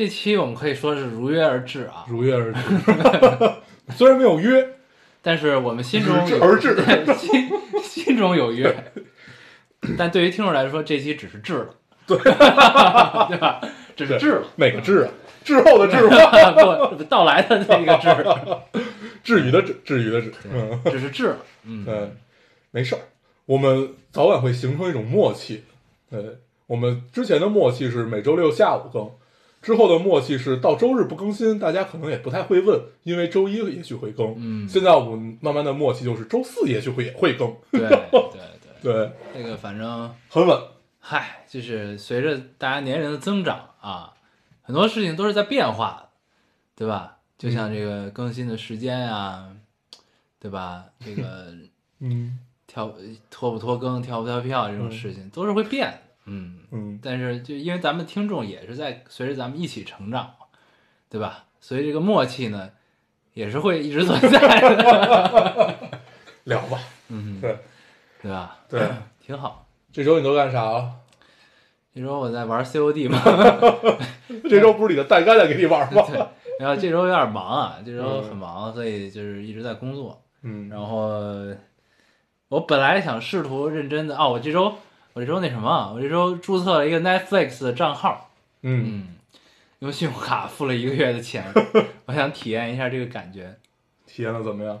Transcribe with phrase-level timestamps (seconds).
[0.00, 2.58] 这期我们可以说是如约而至啊，如约而至。
[3.94, 4.66] 虽然没有约，
[5.20, 6.74] 但是我们心中而至
[7.18, 7.50] 心
[7.82, 8.74] 心中有约，
[9.98, 11.74] 但对于听众来说，这期只是至了，
[12.08, 12.32] 对对
[13.36, 13.60] 吧？
[13.94, 15.10] 只是至了，哪个至啊？
[15.44, 16.86] 滞后的滞吗？
[16.96, 18.80] 不到来的那个至，
[19.22, 20.32] 至于的至，至于的至。
[20.50, 21.36] 嗯，只是至了。
[21.64, 22.10] 嗯，对，
[22.70, 23.02] 没事儿，
[23.44, 25.64] 我们早晚会形成一种默契。
[26.10, 29.10] 对，我们之前的默契是每周六下午更，
[29.62, 34.34] 之后的默契是到周日不更新，大家可能也不太会问，因为周一也许会更。
[34.38, 37.54] 嗯现在我们慢慢的默契就是周四也许会也会更。
[37.70, 38.40] 对 对
[38.82, 40.58] 对，对，这个反正很稳。
[40.98, 44.14] 嗨，就是随着大家年龄的增长啊，
[44.62, 46.08] 很多事情都是在变化的，
[46.76, 47.18] 对吧？
[47.38, 49.46] 就像这个更新的时间呀、
[50.38, 50.84] 对吧？
[51.04, 51.54] 这个
[52.00, 52.94] 嗯跳
[53.30, 56.60] 拖不拖更、跳不跳票这种事情都是会变的，嗯。
[56.70, 60.46] 嗯，但是就因为咱们听众也是在随着咱们一起成长嘛，
[61.08, 61.44] 对吧？
[61.60, 62.70] 所以这个默契呢，
[63.34, 65.90] 也是会一直存在的，
[66.44, 66.78] 聊吧。
[67.08, 67.58] 嗯，对
[68.22, 68.56] 对吧？
[68.68, 68.80] 对，
[69.24, 69.66] 挺好。
[69.92, 70.92] 这周你都干啥了？
[71.92, 73.20] 这周我在玩 COD 嘛，
[74.48, 76.02] 这周不是你的蛋干在给你玩吗？
[76.06, 76.16] 对，
[76.60, 80.22] 然后这周有点忙啊， 这周很忙，所以就是一直在工作。
[80.42, 81.52] 嗯，然后
[82.48, 84.72] 我本来想试图认真的，哦，我这周
[85.12, 88.30] 我这周那什么，我这周注册了一个 Netflix 的账号，
[88.62, 88.84] 嗯。
[88.86, 89.16] 嗯，
[89.80, 91.44] 用信用卡付了一个月的钱，
[92.06, 93.56] 我想体验一下这个感觉，
[94.06, 94.78] 体验的怎么样？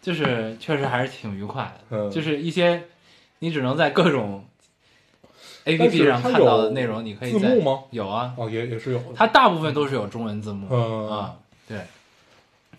[0.00, 2.10] 就是确实还是挺愉快的，嗯。
[2.10, 2.84] 就是一些
[3.40, 4.44] 你只能在各种
[5.64, 7.84] A P P 上看到的内容，你可以在字幕吗？
[7.90, 9.06] 有啊，哦，也也是有的。
[9.14, 11.10] 它大部分都是有中文字幕、嗯。
[11.10, 11.36] 啊，
[11.66, 11.80] 对。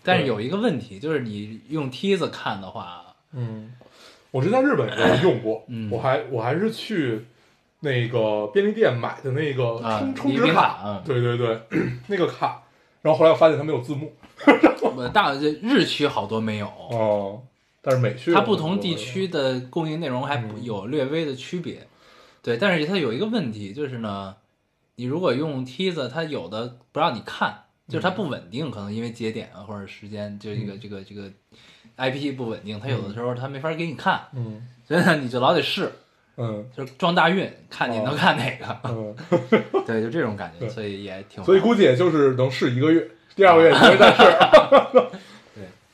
[0.02, 3.74] 但是有一个问题，就是你用梯子看的话，嗯，
[4.30, 4.88] 我之前在日本
[5.22, 7.24] 用过，嗯我还我还是去
[7.80, 11.60] 那个便利店买的那个啊充充值卡，嗯对对对，
[12.08, 12.62] 那个卡。
[13.02, 14.12] 然后后来我发现它没有字幕
[14.94, 17.40] 我大这日区好多没有，哦，
[17.80, 21.86] 但是美区它不同地区的供应内容还有略微的区别。
[22.42, 24.36] 对，但是它有一个问题，就是呢，
[24.96, 31.30] 你如果用梯子，它有的不让你看，就是它不稳定，可能因为节点啊或者时间，就这个这个这个
[31.96, 35.92] IP 不稳定，它有的时候它没法给你看，嗯所以呢你就老得试，
[36.36, 38.78] 嗯就是撞大运，看你能看哪个。
[38.84, 39.14] 嗯，
[39.86, 41.44] 对，就这种感觉，所以也挺好。
[41.46, 45.10] 所以估计也就是能试一个月，第二个月你不会再试。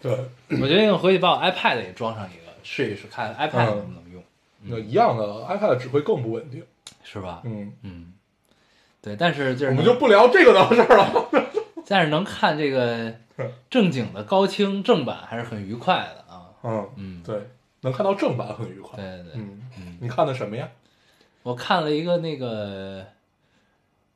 [0.01, 0.11] 对
[0.49, 4.23] 对，我决定回去把我 iPad 也装上一个，试一试，看 iPad 能不能用，
[4.62, 6.62] 那一样的 iPad 只会更不稳定。
[7.09, 7.41] 是吧？
[7.45, 8.12] 嗯，嗯，
[9.01, 11.29] 对，但是就是能我们就不聊这个的事儿了。
[11.87, 13.15] 但是能看这个
[13.71, 16.47] 正经的高清正版还是很愉快的啊。
[16.63, 17.49] 嗯，嗯，对，
[17.83, 18.97] 能看到正版很愉快。
[18.97, 20.69] 对对对，嗯，嗯，你看的什么呀？
[21.43, 23.05] 我看了一个那个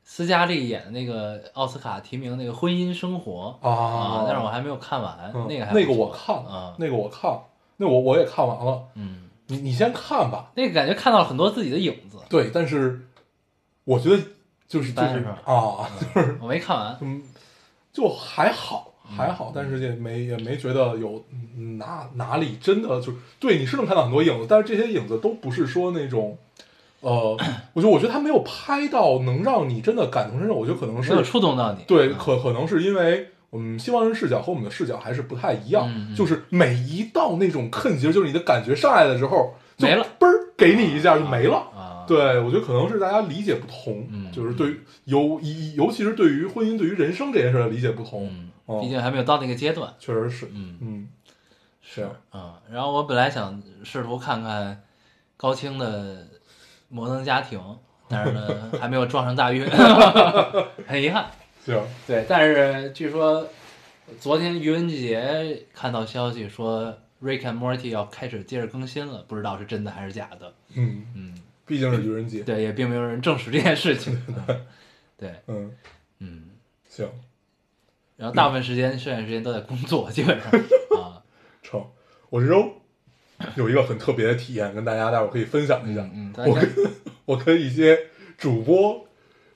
[0.03, 7.31] 斯嘉丽演的那个奥斯卡提名那个《婚姻生活》啊但是我还没有看完，嗯那个还那个我看啊，那个我看，
[7.77, 8.83] 那我我也看完了。
[8.95, 10.51] 嗯，你你先看吧。
[10.55, 13.07] 那个感觉看到了很多自己的影子，对，但是
[13.85, 14.21] 我觉得
[14.67, 17.23] 就是就是啊，就是我没看完，嗯，
[17.93, 21.23] 就还好嗯还好，但是也没也没觉得有
[21.57, 26.37] 嗯哪哪里真的就是对你是能看到很多影子，但是这些影子都不是说那种。
[27.01, 27.35] 呃，
[27.73, 30.53] 我觉得，我觉得他没有拍到能让你真的感同身受。
[30.53, 31.83] 我觉得可能是触动到你。
[31.87, 35.87] 对，嗯可可能是因为我们，西方人视角和我们的视角还是不太一样。
[35.89, 41.63] 嗯嗯就是每一道那种坑节，就是你的感觉上来的时候，就没了嘣儿给你一下就没了。
[42.01, 44.31] 啊，对，我觉得可能是大家理解不同，嗯。
[44.31, 48.27] 就是对于尤尤尤其是对于婚姻、对于人生这件事的理解不同。
[48.27, 48.81] 嗯，哦。
[48.81, 49.93] 毕竟还没有到那个阶段。
[49.99, 50.77] 确实是，嗯。
[50.81, 51.09] 嗯，
[51.81, 54.81] 是啊，嗯，然后我本来想试图看看
[55.37, 56.23] 高清的
[56.89, 57.59] 《摩登家庭》，
[58.07, 59.65] 但是呢还没有撞上大运，
[60.87, 61.25] 很遗憾。
[61.65, 63.47] 行，对，但是据说
[64.19, 66.85] 昨天愚人节看到消息说
[67.23, 70.53] 《Rick and Morty》要开始接着更新了，不知道是真的还是假的。
[70.73, 71.35] 嗯，嗯，
[71.71, 74.21] 毕竟是愚人节，对，也并没有人证实这件事情。
[74.27, 74.65] 嗯
[75.17, 75.71] 对，嗯，
[76.19, 76.49] 嗯，
[76.89, 77.07] 行，
[78.17, 80.51] 然后大部分时间剩下时间都在工作，基本上
[80.99, 81.23] 啊，
[81.63, 81.81] 成。
[82.29, 82.73] 我这周
[83.55, 86.01] 有一个很特别的体验，跟大家待会儿可以分享一下。
[86.13, 86.69] 嗯，我跟
[87.23, 87.97] 我跟一些
[88.37, 89.07] 主播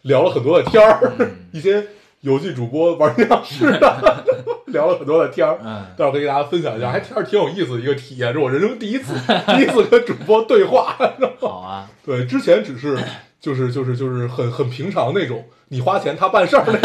[0.03, 1.85] 聊了很多的天儿，嗯一些
[2.21, 4.23] 游戏主播玩阴阳师的，
[4.67, 5.59] 聊了很多的天儿。
[5.63, 9.13] 嗯，待会儿可以给大家分享一下，还挺还挺有意思的一个体验，是我人生第一次
[9.47, 10.95] 第一次跟主播对话。
[11.39, 12.97] 好啊，对，之前只是
[13.39, 16.79] 就是就是就是很很平常那种，你花钱他办事儿那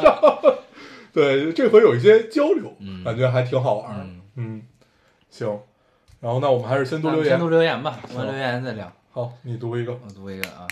[0.00, 0.56] 种。
[1.12, 3.96] 对，这回有一些交流，嗯感觉还挺好玩儿。
[4.00, 4.62] 嗯，嗯，
[5.30, 5.58] 行。
[6.20, 7.48] 然后那我们还是先读留言先读。
[7.48, 8.92] 留言吧，读完留言再聊。
[9.12, 9.92] 好，你读一个。
[9.92, 10.66] 我读一个啊，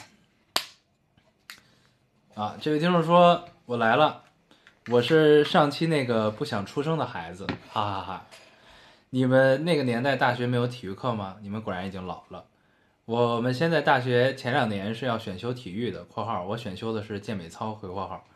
[2.34, 4.22] 啊，这位听众说，我来了，
[4.90, 8.26] 我是上期那个不想出生的孩子，哈哈哈
[9.08, 11.36] 你们那个年代大学没有体育课吗？
[11.40, 12.44] 你们果然已经老了。
[13.06, 18.26] 我们现在大学前两年是要选修体育的（括号我选修的是健美操）回括号，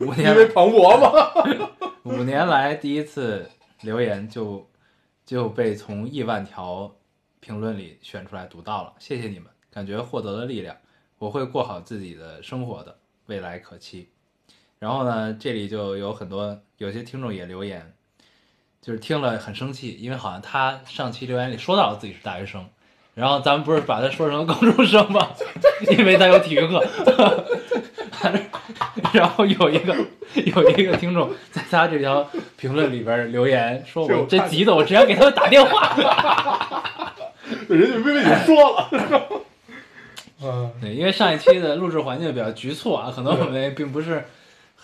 [0.00, 1.12] 五 因年为庞博嘛。
[2.04, 3.50] 五年来第一次
[3.82, 4.66] 留言就
[5.26, 6.90] 就被从亿万条
[7.40, 10.74] 评论里选出来读到了，谢谢你们，感觉获得了力量，
[11.18, 12.96] 我会过好自己的生活的，
[13.26, 14.08] 未来可期。
[14.84, 17.94] 然后呢，这里就有很多有些听众也留言，
[18.82, 22.66] 就是听了很生气，因为好像他上期留言里说到了自己是大学生，
[23.14, 25.28] 然后咱们不是把他说成高中生吗？
[25.88, 26.84] 因为他有体育课。
[29.14, 29.96] 然后有一个
[30.34, 32.28] 有一个听众在他这条
[32.58, 35.96] 评论里边留言说：“我这急的，我直接给他们打电话。
[37.70, 38.90] 人家微微已经说了。
[40.42, 44.26] 嗯， ”对，因为上一期的录制环境比较局促啊，可能我们并不是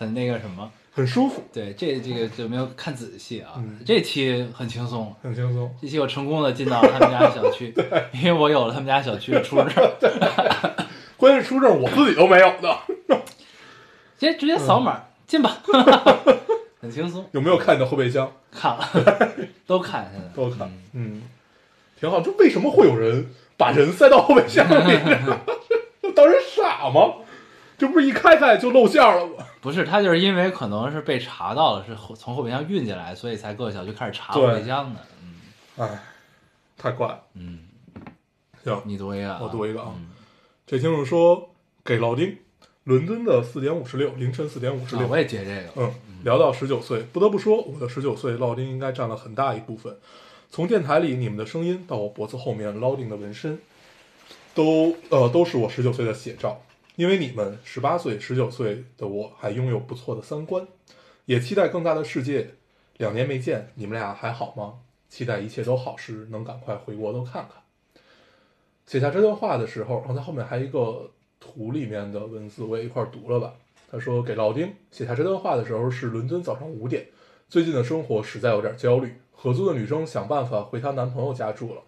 [0.00, 0.70] 很那个什么。
[0.92, 3.52] 很舒服，对，这这个就没有看仔细啊。
[3.58, 5.70] 嗯这期很轻松，很轻松。
[5.80, 7.72] 这期我成功的进到他们家小区，
[8.14, 9.62] 因为我有了他们家小区的出入
[10.00, 10.10] 证，
[11.18, 12.76] 关键出证我自己都没有的。
[14.18, 15.58] 直接直接扫码进吧，
[16.80, 17.24] 很轻松。
[17.32, 18.30] 有没有看你的后备箱？
[18.50, 18.88] 看了，
[19.66, 21.20] 都看现在都看嗯。
[21.20, 21.22] 嗯，
[22.00, 22.20] 挺好。
[22.22, 24.98] 就为什么会有人把人塞到后备箱里？
[26.16, 27.14] 当人傻吗？
[27.80, 29.46] 这不是一开开就露馅了吗？
[29.62, 35.00] 不是，他就是因为可能是被查到了，是后从后备箱运进来，所以才各个小区开始查后备箱的。
[35.22, 35.40] 嗯
[35.78, 36.02] 哎，
[36.76, 37.18] 太怪了。
[37.32, 37.60] 嗯，
[38.62, 40.10] 行，你读一个啊，我读一个啊嗯
[40.66, 41.48] 这听众说
[41.82, 42.36] 给老丁，
[42.84, 45.06] 伦敦的四点五十六，凌晨四点五十六。
[45.06, 45.90] 啊我也接这个。
[46.08, 49.96] 嗯，聊到十九岁，不得不说，我的十九岁老丁应该占了很大一部分。
[50.50, 53.58] 从电台里你们的声音到我脖子后面烙丁的纹身，
[54.54, 56.60] 都呃都是我十九岁的写照。
[57.00, 60.68] 因为你们十八岁、十九岁的我还拥有不错的三观，
[61.24, 62.50] 也期待更大的世界。
[62.98, 64.80] 两年没见，你们俩还好吗？
[65.08, 67.52] 期待一切都好时，能赶快回国都看看。
[68.84, 71.10] 写下这段话的时候，然后他后面还有一个
[71.40, 73.54] 图里面的文字，我也一块读了吧。
[73.90, 77.06] 他说给老丁写下这段话的时候是伦敦早上五点，
[77.48, 79.14] 最近的生活实在有点焦虑。
[79.32, 81.80] 合租的女生想办法回她男朋友家住了。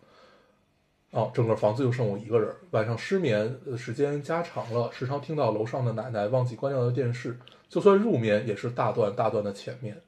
[1.12, 7.38] 哦，整个房子就剩我一个人，晚上失眠呃时间加长了，时常听到楼上的奶奶忘记关掉的电视，
[7.68, 10.00] 就算入眠也是大段大段的前面。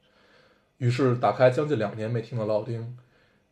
[0.77, 2.97] 于是打开将近两年没听的烙丁，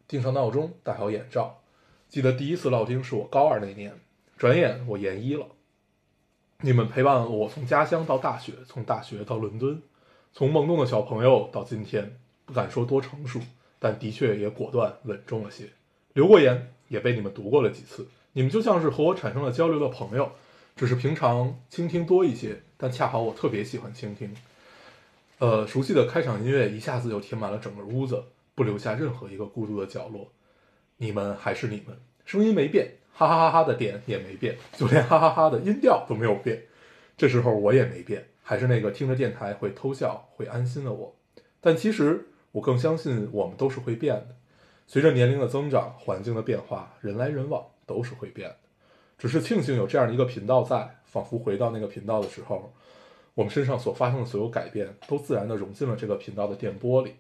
[0.08, 1.62] 定上闹钟，戴好眼罩。
[2.10, 3.94] 记得第一次烙丁是我高二那年，
[4.36, 5.46] 转眼我研一了。
[6.62, 9.80] 你们陪伴我从家乡到大学，从大学到伦敦，
[10.34, 13.40] 从懵懂的小朋友到今天，不敢说多成熟，
[13.78, 15.70] 但的确也果断稳重了些。
[16.14, 18.08] 留过言，也被你们读过了几次。
[18.34, 20.32] 你们就像是和我产生了交流的朋友，
[20.76, 24.32] 只是平常倾听多一些，但恰好我特别喜欢倾听。
[25.40, 28.24] 呃，熟悉的开场音乐一下子就填满了整个屋子，
[28.54, 30.32] 不留下任何一个孤独的角落。
[30.98, 36.64] 你们还是你们，声音没变，哈哈哈哈的点也没变，就连哈哈哈的音调都没有变。
[37.18, 41.16] 这时候我也没变，还是那个听着电台会偷笑、会安心的我。
[41.60, 44.36] 但其实我更相信我们都是会变的。
[44.88, 48.56] 随着年龄的增长，环境的变化，人来人往都是会变的。
[49.18, 52.74] 只是庆幸有这样的一个频道在，仿佛回到那个频道的时候，
[53.34, 57.16] 我们身上所发生的所有改变，都自然的融进了这个频道的电波里。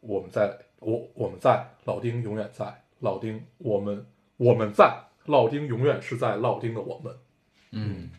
[0.00, 4.04] 我们在，我我们在，老丁永远在，老丁，我们
[4.36, 7.14] 我们在，老丁永远是在老丁的我们。
[7.70, 8.10] 嗯，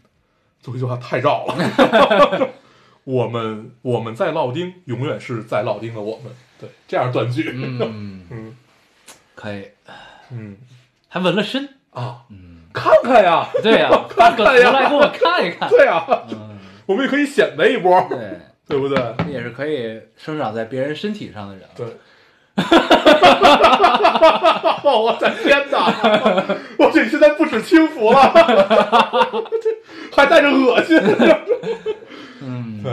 [0.62, 2.54] 最后一句话太绕了。
[3.04, 6.32] 我们我们在老丁，永远是在老丁的我们。
[6.58, 7.52] 对，这样断句。
[7.54, 8.58] 嗯， 嗯
[9.36, 9.68] 可以，
[10.32, 10.58] 嗯
[11.10, 11.68] 还纹了身。
[11.92, 15.70] 啊，嗯，看看呀，对呀、 看看呀来给我看一看。
[15.70, 18.98] 对呀，嗯，我们也可以显摆一波，对，对不对？
[19.28, 21.64] 你也是可以生长在别人身体上的人。
[21.76, 21.86] 对。
[22.56, 25.92] 哈哈哈我的天哪！
[26.78, 28.20] 我这现在不止轻浮了，
[30.16, 31.00] 还带着恶心。
[32.42, 32.92] 嗯，对，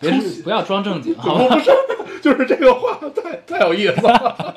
[0.00, 0.10] 别
[0.42, 1.70] 不要装正经，不是，
[2.22, 4.54] 就是这个话太太有意思了。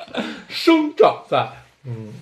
[0.48, 1.48] 生长在，
[1.84, 2.12] 嗯，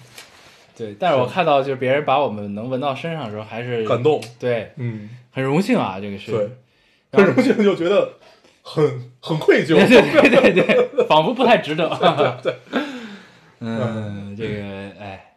[0.76, 6.30] 对，但是我看到就是别人把我们能闻到身上的时候，还是感动，对，嗯，很荣幸啊，这个是。
[6.30, 6.50] 对，
[7.12, 8.12] 很荣幸就觉得
[8.62, 9.74] 很很愧疚。
[9.74, 11.88] 对对对对对，仿佛不太值得。
[12.42, 12.54] 对
[13.60, 14.62] 嗯，这个
[15.00, 15.34] 哎，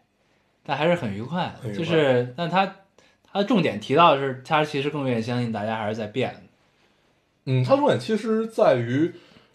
[0.63, 2.75] 但还是很愉快很愉快就是，但他
[3.31, 6.41] 他重点提到的是，他其实更愿意相信大家还是在变的。
[7.45, 9.11] 嗯，它重点其实在于，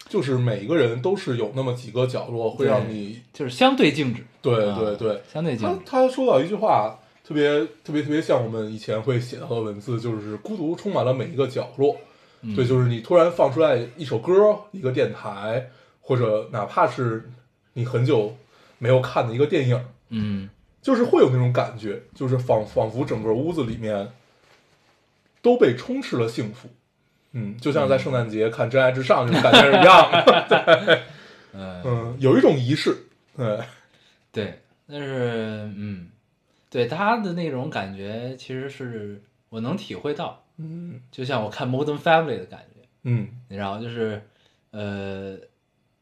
[0.09, 5.15] 就是每一个人都是有那么几个角落会让你，就是相对静止，对啊对对。
[5.15, 5.81] 他相对静止。
[5.85, 11.95] 他说到一句话，特别特别特别像我们以前会写到的文字，就是孤独充满了每一个角落。
[12.41, 14.33] 嗯对，就是你突然放出来一首歌，
[14.71, 15.69] 一个电台，
[16.01, 17.29] 或者哪怕是
[17.73, 18.35] 你很久
[18.77, 20.47] 没有看的一个电影，嗯，
[20.81, 24.11] 就是会有那种感觉，就是仿仿佛整个屋子里面
[25.41, 26.69] 都被充斥了幸福。
[27.37, 31.01] 嗯，就像在圣诞节看《真爱至上》这种感觉是一样的。
[31.53, 32.95] 呃，嗯，有一种仪式。
[33.35, 33.59] 对，
[34.31, 36.09] 对，但是嗯，
[36.69, 40.99] 对他的那种感觉，其实是我能体会到，嗯。
[41.11, 43.27] 就像我看《Modern Family》的感觉，嗯。
[43.49, 44.21] 你知道，就是
[44.71, 45.33] 呃，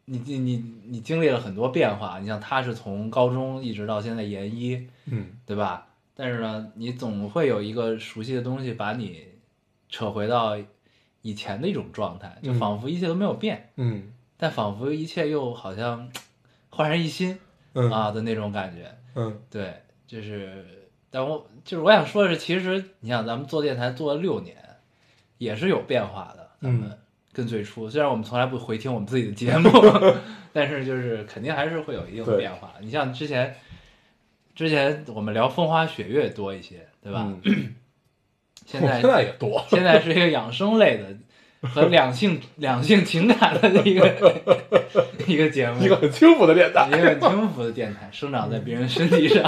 [0.06, 5.28] 你你你你经历了很多变化，你像他是从高中一直到现在研一，嗯。
[5.46, 5.88] 对吧？
[6.16, 9.26] 但是呢，你总会有一个熟悉的东西把你
[9.90, 10.58] 扯回到
[11.26, 16.08] 以前的一种状态，就嗯仿佛一切都没有变，嗯但仿佛一切又好像
[16.70, 17.40] 焕然一新
[17.74, 18.96] 嗯啊的那种感觉。
[19.16, 19.74] 嗯对，
[20.06, 20.64] 就是，
[21.10, 24.56] 但我就是我想说的是，其实你想，咱们做电台做了六年，
[25.40, 26.48] 也是有变化的。
[26.62, 26.98] 咱们嗯
[27.34, 29.68] 跟最初，虽然我们从来不回听我们自己的节目，
[30.54, 32.74] 但是就是肯定还是会有一定的变化。
[32.82, 33.56] 你像之前，
[34.54, 37.28] 之前我们聊风花雪月多一些，对吧？
[37.46, 37.74] 嗯
[38.66, 39.64] 现在现在也多。
[39.70, 41.06] 现在是一个养生类的
[41.70, 44.14] 和两性两性情感的一个
[45.28, 46.92] 一个节目，一个很轻浮的电台一。
[46.92, 49.44] 个很轻浮的电台，生长在别人身体上，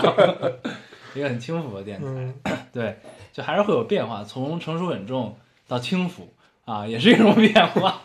[1.13, 2.33] 一个很轻浮的电台，嗯
[2.73, 2.97] 对，
[3.33, 6.33] 就还是会有变化，从成熟稳重到轻浮
[6.65, 8.01] 啊，也是一种变化。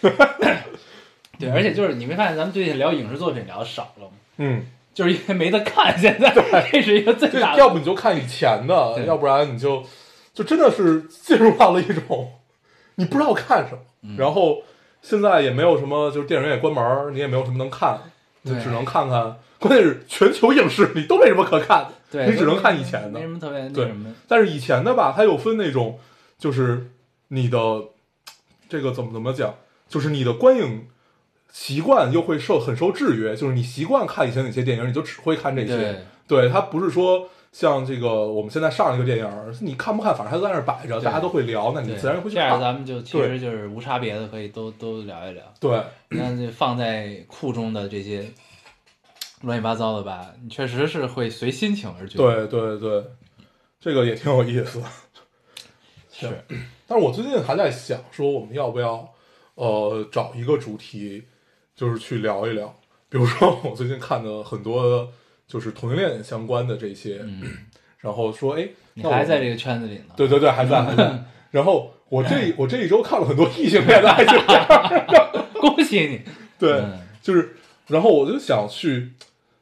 [1.38, 4.12] 对，而且就是你没发现咱们最近聊影视作品聊少了吗？
[4.38, 6.34] 嗯， 就是因为没得看，现在
[6.70, 7.58] 这是一个最，大的。
[7.58, 9.84] 要不你就看以前的，要不然你就
[10.38, 12.32] 就真的是进入到了一种
[12.94, 14.62] 你不知道看什么，嗯然后
[15.02, 17.98] 现在也没有什么，就是电影院也关门，你也没有什么能看，
[18.42, 19.36] 你只能看看。
[19.58, 23.26] 关键是全球影视你都没什么可看的，你只能看以前的没什。
[23.28, 23.92] 么特别对。
[24.28, 25.98] 但是以前的吧，它又分那种，
[26.38, 26.90] 就是
[27.28, 27.58] 你的
[28.68, 29.56] 这个怎么怎么讲，
[29.88, 30.86] 就是你的观影
[31.50, 35.76] 习惯又会受很受制约，就是你习惯看以前哪些电影，你就只会看这些。
[35.76, 37.28] 对对，它不是说
[37.58, 42.60] 像这个我们现在上一个电影，你看不看，反正它在那儿摆着，大家都会聊，那你，自然会去这样。
[42.60, 45.42] 咱们就其实就是无差别的，可以都都聊一聊。
[45.58, 48.30] 对，那这放在库中的这些
[49.40, 53.04] 乱七八糟的吧，你确实是会随心情而决。，对，对，对，
[53.80, 54.80] 这个也挺有意思。
[56.12, 56.28] 是，
[56.86, 59.12] 但是我最近还在想，说我们要不要
[59.56, 61.24] 呃找一个主题，
[61.74, 62.72] 就是去聊一聊。
[63.08, 65.10] 比如说，我最近看的很多
[65.48, 67.42] 就是同性恋相关的这些，嗯，
[67.98, 70.04] 然后说，哎，你那我还在这个圈子里呢。
[70.16, 71.24] 对对对，还在还在。
[71.50, 76.20] 然后我这我这一周看了很多异性恋的爱情片儿，恭喜你。
[76.60, 79.12] 对，嗯就是，然后我就想去，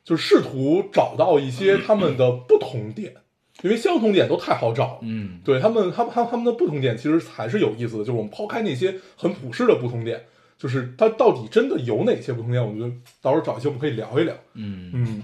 [0.05, 3.15] 就是试图找到一些他们的不同点，
[3.63, 4.99] 因为相同点都太好找了。
[5.03, 10.25] 嗯，对他们，他们他他们的不同点其实还是有意思的，就是我们抛开那些很普世的不同点，
[10.59, 12.61] 就是它到底真的有哪些不同点？
[12.65, 14.35] 我觉得到时候找一些我们可以聊一聊。
[14.55, 15.23] 嗯，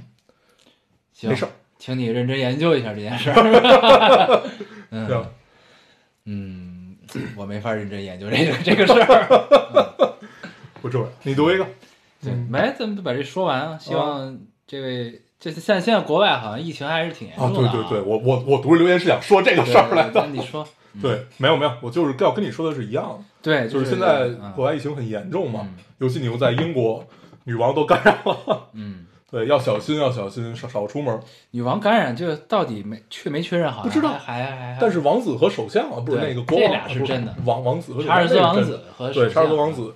[1.31, 4.43] 没事儿，请你认真研究一下这件事儿。
[4.91, 5.25] 嗯？
[6.25, 6.97] 嗯，
[7.37, 10.15] 我没法认真研究这个这个事儿。
[10.81, 11.09] 不重要。
[11.25, 11.67] 你读一个，
[12.49, 13.79] 没，咱们就把这说完啊。
[13.79, 20.27] 希望这位，这次现在现在国外好像疫情还是挺严啊，重的、对对对，我我我读留言是想说这个事儿来那的。
[20.29, 20.67] 你说，
[21.03, 27.05] 对，没有没有，我就是要跟你说的是一样的，对，就是现在嗯国外疫情很严重嘛嗯，尤其你又在英国，
[27.45, 31.19] 女王都感染了，嗯，对，要小心要小心，少少出门。
[31.53, 39.95] 女王感染这个到底没确没确认好像不知道还还还，但是王子和首相啊，不是那个国王，这俩是真的王王子和首查尔斯王子和对，首查尔斯王子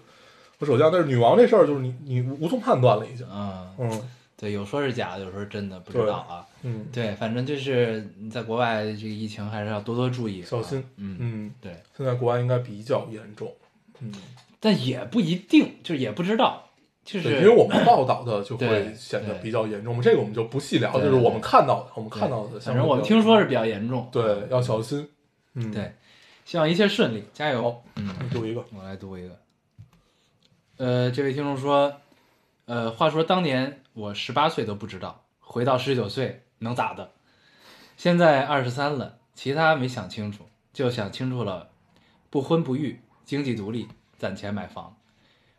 [0.59, 3.27] 和首相，但是女王这事儿就是你你无从判断了，已经。
[3.31, 4.03] 嗯，嗯
[4.39, 6.45] 对，有说是假的，有说是真的，不知道啊。
[6.63, 13.53] 嗯，对，反正就是你在国外这个疫情还是要多多注意，小心啊嗯，嗯，对，现在国外应该比较严重。
[14.01, 14.13] 嗯，
[14.61, 16.66] 但也不一定，就是也不知道，
[17.07, 22.59] 就是对，因为我们报道的就会显得比较严重，这个我们就不细聊，就是我们看到的，我们看到的。
[22.59, 25.09] 反正我们听说是比较严重，对，要小心。
[25.55, 25.95] 嗯，对，
[26.45, 27.81] 希望一切顺利，加油。
[27.95, 28.63] 嗯，你读一个。
[28.75, 29.39] 我来读一个。
[30.79, 31.95] 呃，这位听众说，
[32.65, 37.13] 呃，话说当年我十八岁都不知道，回到十九岁能咋的？
[37.97, 41.69] 现在二十三了，其他没想清楚，就想清楚了，
[42.31, 43.87] 不婚不育，经济独立，
[44.19, 44.97] 攒钱买房。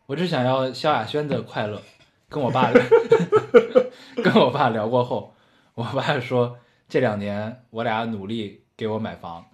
[0.07, 1.81] 我只想要萧亚轩的快乐。
[2.29, 2.71] 跟我爸
[4.21, 5.33] 跟我爸聊过后，
[5.75, 6.57] 我爸说
[6.89, 9.45] 这两年我俩努力给我买房，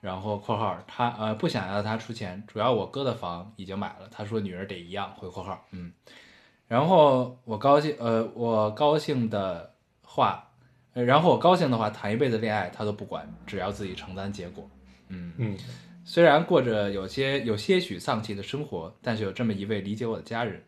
[0.00, 4.08] 然后（括号他呃不想要他出钱，主要我哥的房已经买了。
[4.10, 5.92] 他说女儿得一样。）回括号嗯，
[6.68, 10.48] 然后我高兴呃我高兴的话，
[10.92, 14.70] 然后我高兴的话谈一辈子恋爱他都不管，只要自己承担结果。
[15.08, 15.58] 嗯嗯
[16.04, 20.62] 虽然过着有些有些许丧气的生活，但是有这么一位理解我的家人，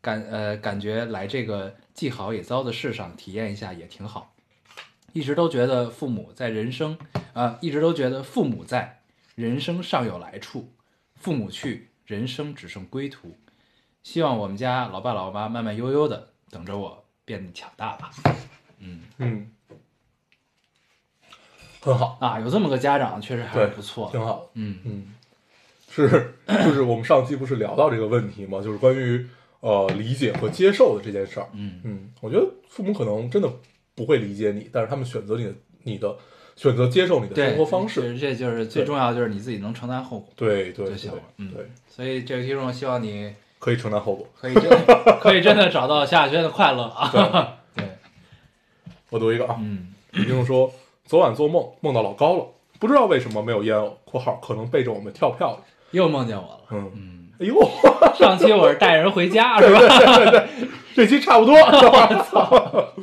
[0.00, 4.34] 感呃感觉来这个既好也糟的世上体验一下也挺好。
[5.12, 6.96] 一直都觉得父母在人生，
[7.34, 9.02] 啊、一直都觉得父母在，
[9.34, 10.60] 人生尚有来处；
[11.16, 13.36] 父母去，人生只剩归途。
[14.02, 18.10] 希望我们家老爸老妈慢慢悠悠的等着我变得强大吧。
[18.78, 19.50] 嗯嗯，
[21.82, 24.08] 很好，啊，有这么个家长确实还是，不错。
[24.10, 24.48] 挺好的。
[24.54, 25.14] 嗯嗯，
[25.90, 28.60] 是，就是我们上期不是聊到这个问题吗？
[28.62, 29.26] 就是关于
[29.60, 31.48] 呃理解和接受的这件事儿。
[31.54, 33.50] 嗯嗯，我觉得父母可能真的
[33.94, 36.16] 不会理解你，但是他们选择你的你的
[36.54, 38.16] 选择接受你的，生活方式。
[38.16, 41.18] 这这就是最重要，就是你自己能承担后果对对对就行了。
[41.38, 44.28] 嗯，对，所以这个听众希望你可以承担后果。
[44.40, 44.70] 可以真
[45.20, 47.58] 可以真的找到夏轩的快乐啊。
[47.74, 47.84] 对，
[49.10, 50.72] 我读一个啊，嗯有听众说
[51.04, 52.46] 昨晚做梦梦到老高了，
[52.78, 55.58] 不知道为什么没有烟偶（括号可能背着我们跳票了
[55.90, 56.60] 又梦见我了。）。
[56.70, 57.54] 嗯，嗯，哎呦，
[58.14, 59.80] 上期我是带人回家 是吧？
[60.94, 61.54] 这期差不多。
[61.58, 62.94] 我操！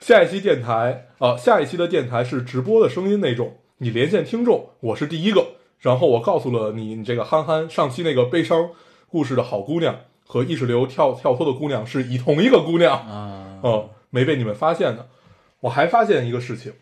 [0.00, 5.48] 下一期电台啊、下一期的电台是直播的声音那种，你连线听众，我是第一个。
[5.80, 8.70] 然后我告诉了你，你这个憨憨，上期那个悲伤
[9.08, 12.92] 故事的好姑娘和意识流跳跳脱的姑娘是以同一个姑娘。
[12.94, 15.08] 啊，嗯，没被你们发现的。
[15.60, 16.72] 我还发现一个事情，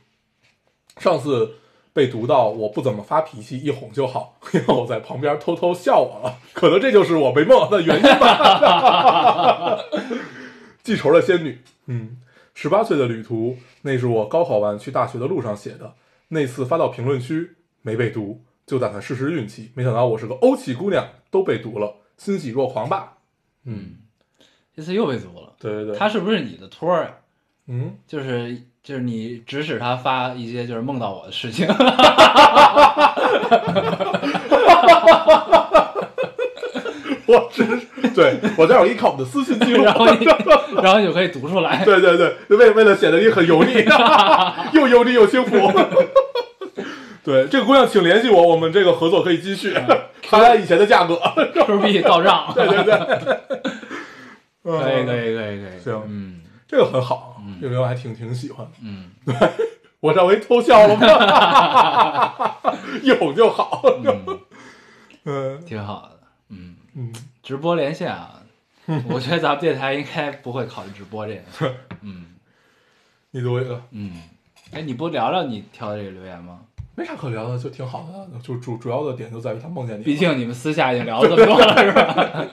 [1.01, 1.57] 上次
[1.93, 9.79] 被读到我不怎么发脾气，一哄就好， 因为我在旁边偷偷笑我了，可能这就是我被梦的原因吧。
[10.83, 12.19] 记仇的仙女，嗯，
[12.55, 15.95] 十八岁的旅途，那是我高考完去大学的路上写的，
[16.29, 23.19] 那次发到评论区没被读，就打算试试运气，没想到我是个欧气姑娘，都被读了，欣喜若狂吧。
[23.65, 23.97] 嗯，
[24.75, 25.55] 这次又被读了。
[25.59, 27.17] 对对对，他是不是你的托儿啊？
[27.67, 27.99] 嗯。
[28.07, 31.67] 就是就是你指使他发一些就是梦到我的事情，
[37.27, 37.81] 我只是
[38.15, 40.25] 对我待会儿给你看我们的私信记录，然后你
[40.81, 41.85] 然后你就可以读出来。
[41.85, 43.85] 对对对，为为了显得你很油腻，
[44.73, 45.57] 又油腻又幸福。
[47.25, 49.75] 对，这个姑娘请联系我，我们这个合作可以继续，
[50.29, 51.21] 还按以前的价格。
[51.67, 52.53] Q 币到账。
[52.55, 52.95] 对对对，
[54.63, 55.81] 可以可以可以可以。
[55.83, 56.35] 行嗯
[56.69, 58.73] 这个很好，这个我还挺挺喜欢的。
[58.83, 59.11] 嗯
[60.01, 62.63] 我稍微偷笑了吗？
[63.03, 63.83] 一哄就好。
[64.05, 64.39] 嗯，
[65.25, 66.21] 嗯挺好的。
[66.51, 68.43] 嗯，嗯，直播连线啊，
[69.09, 71.75] 我觉得咱们电台应该不会考虑直播这个事。
[72.03, 72.27] 嗯
[73.33, 74.23] 你读一个，嗯，
[74.71, 76.61] 哎，你不聊聊你挑的这个留言吗？
[76.95, 78.39] 没啥可聊的，就挺好的。
[78.41, 80.05] 就主主要的点就在于他梦见你。
[80.05, 82.47] 毕竟你们私下已经聊了这么多了，是吧？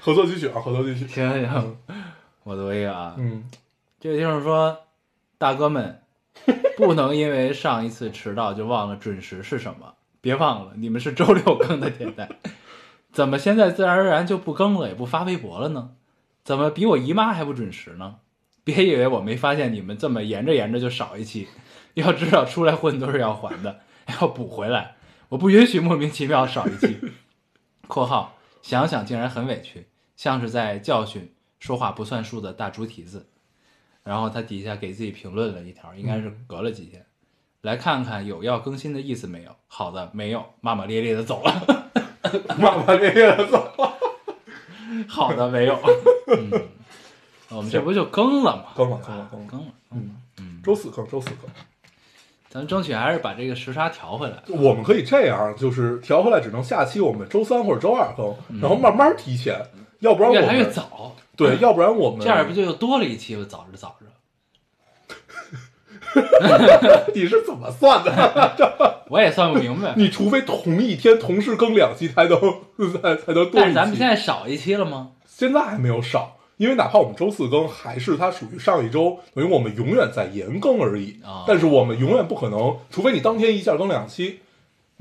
[0.00, 1.06] 合作继续啊，合作继续。
[1.08, 1.76] 行行，
[2.44, 3.14] 我读一个啊。
[3.18, 3.44] 嗯
[4.00, 4.86] 这个听众说，
[5.36, 6.00] 大哥们，
[6.78, 9.92] 不能因为上一次迟到就忘了准时是什么。
[10.22, 12.26] 别忘了，你们是周六更的电台，
[13.12, 15.90] 怎么现在自然而然就不更了，也不发微博了呢？
[16.42, 18.20] 怎么比我姨妈还不准时呢？
[18.64, 21.48] 别以为我没发现你们这么延着延着就少一期，
[21.92, 23.80] 要知道出来混都是要还的，
[24.18, 24.96] 要补回来。
[25.28, 26.98] 我不允许莫名其妙少一期。
[27.86, 33.26] （括号想想竟然很委屈，像是在教训说话不算数的大猪蹄子。）
[34.02, 37.04] 然后他底下给自己评论了一条，应该是隔了几天，
[37.62, 39.54] 来看看有要更新的意思没有？
[39.68, 41.84] 好的，没有，骂骂咧咧的走了。
[42.58, 43.92] 骂骂咧咧的走了。
[45.08, 45.78] 好的，没有。
[46.28, 46.50] 嗯，
[47.50, 48.64] 我们这不就更了吗？
[48.74, 49.66] 更了更了更了更了。
[49.92, 51.50] 嗯，嗯，周四更，周四更。
[52.48, 54.42] 咱们争取还是把这个时差调回来。
[54.48, 59.60] 我们可以这样，就是调回来，只能下期我们周三或者周二更，然后慢慢提前，
[60.00, 61.14] 要不然我们越来越早，
[61.48, 63.36] 对，要不然我们这样不就又多了一期？
[63.36, 64.06] 吗早着早着，
[67.14, 69.04] 你是怎么算的？
[69.10, 69.94] 我也算不明白。
[69.98, 72.38] 你除非同一天同时更两期才能
[72.92, 73.52] 才才能多。
[73.54, 75.10] 但是咱们现在少一期了吗？
[75.26, 81.20] 现在还没有少，因为哪怕我们周四更，还是它属于上一周，等于我们永远在延更而已。
[81.24, 84.40] 啊但是我们永远不可能，除非你当天一下更两期，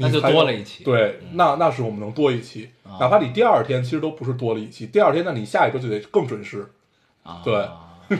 [0.02, 6.66] 那就多了一期对，那那是我们能多一期，啊哪怕你第二天其实都不是多了一期，第二天那你下一周就得更准时。
[7.22, 7.68] 啊，对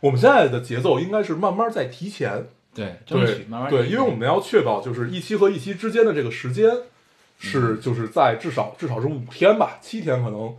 [0.00, 6.70] 我们现在的节奏应该是慢慢在提前，对，争对取慢慢对，因为我们要确保就是一期和一期之间的这个时间，
[7.38, 10.54] 是就是在至少至少是五天吧，七天可能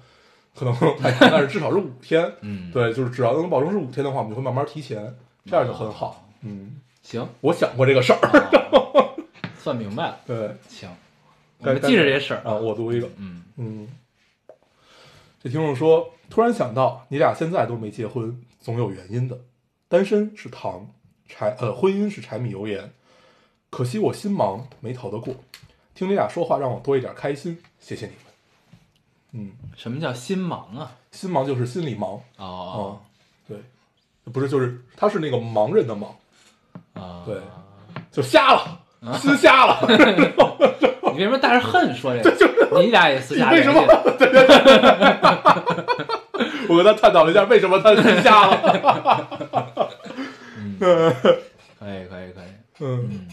[0.54, 2.30] 可能太长，但是至少是五天。
[2.42, 6.28] 嗯，对，就是只要能保证是五天的话，我们就会慢慢提前，这样就很好。
[6.42, 8.87] 嗯，行，我想过这个事儿。
[9.67, 10.19] 啊算明白了。
[10.25, 10.89] 对行，
[11.58, 12.53] 我们记着这事儿啊，。
[12.53, 13.10] 我读一个。
[13.17, 13.88] 嗯嗯，
[15.41, 19.38] 这听众说，突然想到，你俩现在都没结婚，总有原因的。
[19.89, 20.89] 单身是糖，
[21.27, 22.93] 柴呃，婚姻是柴米油盐。
[23.69, 25.36] 可惜我心忙，没逃得过。
[25.93, 28.21] 听你俩说话，让我多一点开心，谢谢你们。
[29.34, 30.95] 嗯，什么叫心忙啊？
[31.12, 33.01] 心忙就是心里忙，哦哦，
[33.47, 33.58] 对，
[34.32, 36.08] 不是就是他是那个盲人的盲，
[36.93, 37.41] 啊，对
[38.12, 38.80] 就瞎了，
[39.20, 39.80] 心瞎了。
[41.14, 42.68] 你为什么带着恨说这个？
[42.82, 43.82] 你俩也私下为什么？
[46.70, 48.58] 我跟他探讨了一下，为什么他私瞎了。
[50.80, 53.28] 可以可以可以，嗯，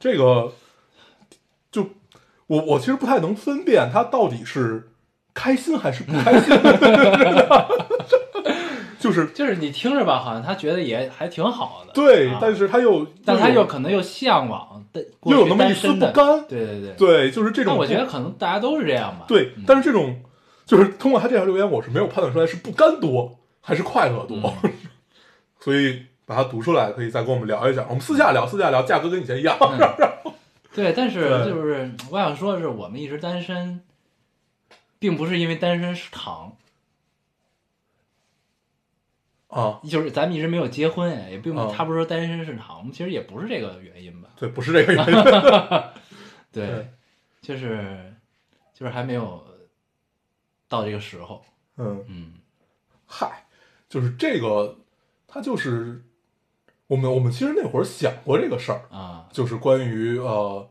[0.00, 0.52] 这个
[1.70, 1.90] 就
[2.46, 4.90] 我我其实不太能分辨他到底是
[5.34, 6.56] 开心还是不开心，
[8.98, 16.92] 就是就是你听着吧，好像他觉得也还挺好的，对，啊但是他又但他又又可能又向往的，又有那么一丝不甘对对对。
[16.96, 17.74] 对，就是这种。
[17.74, 19.24] 那我觉得可能大家都是这样吧。
[19.28, 20.20] 对嗯，但是这种
[20.66, 24.72] 就是通过他这条留言，我是没有判断出来是不甘多还是快乐多，嗯
[25.60, 27.84] 所以把它读出来，可以再跟我们聊一下。
[27.88, 29.56] 我们私下聊，私下聊，价格跟以前一样。
[30.74, 33.80] 对，但是就是我想说的是，我们一直单身，
[34.98, 36.52] 并不是因为单身是糖，
[39.48, 44.28] 啊，就是咱们一直没有结婚哎，也并不，啊他不是说单身是糖，其实也不是这个原因吧。
[44.36, 45.12] 对，不是这个原因。
[46.52, 46.88] 对，对
[47.40, 48.14] 就是
[48.74, 49.42] 就是还没有
[50.68, 51.42] 到这个时候。
[51.76, 52.32] 嗯，嗯
[53.06, 53.46] 嗨，
[53.88, 54.76] 就是这个，
[55.26, 56.02] 他就是
[56.86, 60.68] 我们我们其实那会儿想过这个事儿，啊就是关于呃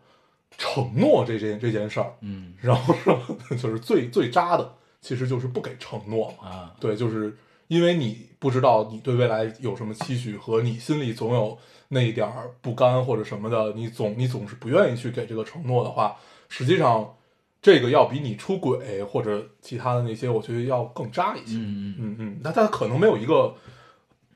[0.57, 3.19] 承诺这件这件事儿，嗯然后说
[3.57, 6.47] 就是最最渣的，其实就是不给承诺嘛。
[6.47, 7.35] 啊对，就是
[7.67, 11.57] 因为你不知道你对未来有什么期许，和你心里总有
[11.89, 16.15] 那一点儿不甘或者什么的，你总你总是不愿意去给这个承诺的话，
[16.49, 17.15] 实际上
[17.61, 21.57] 这个要比你出轨或者其他的那些，我觉得要更渣一些。
[21.57, 23.55] 嗯嗯嗯嗯，那它可能没有一个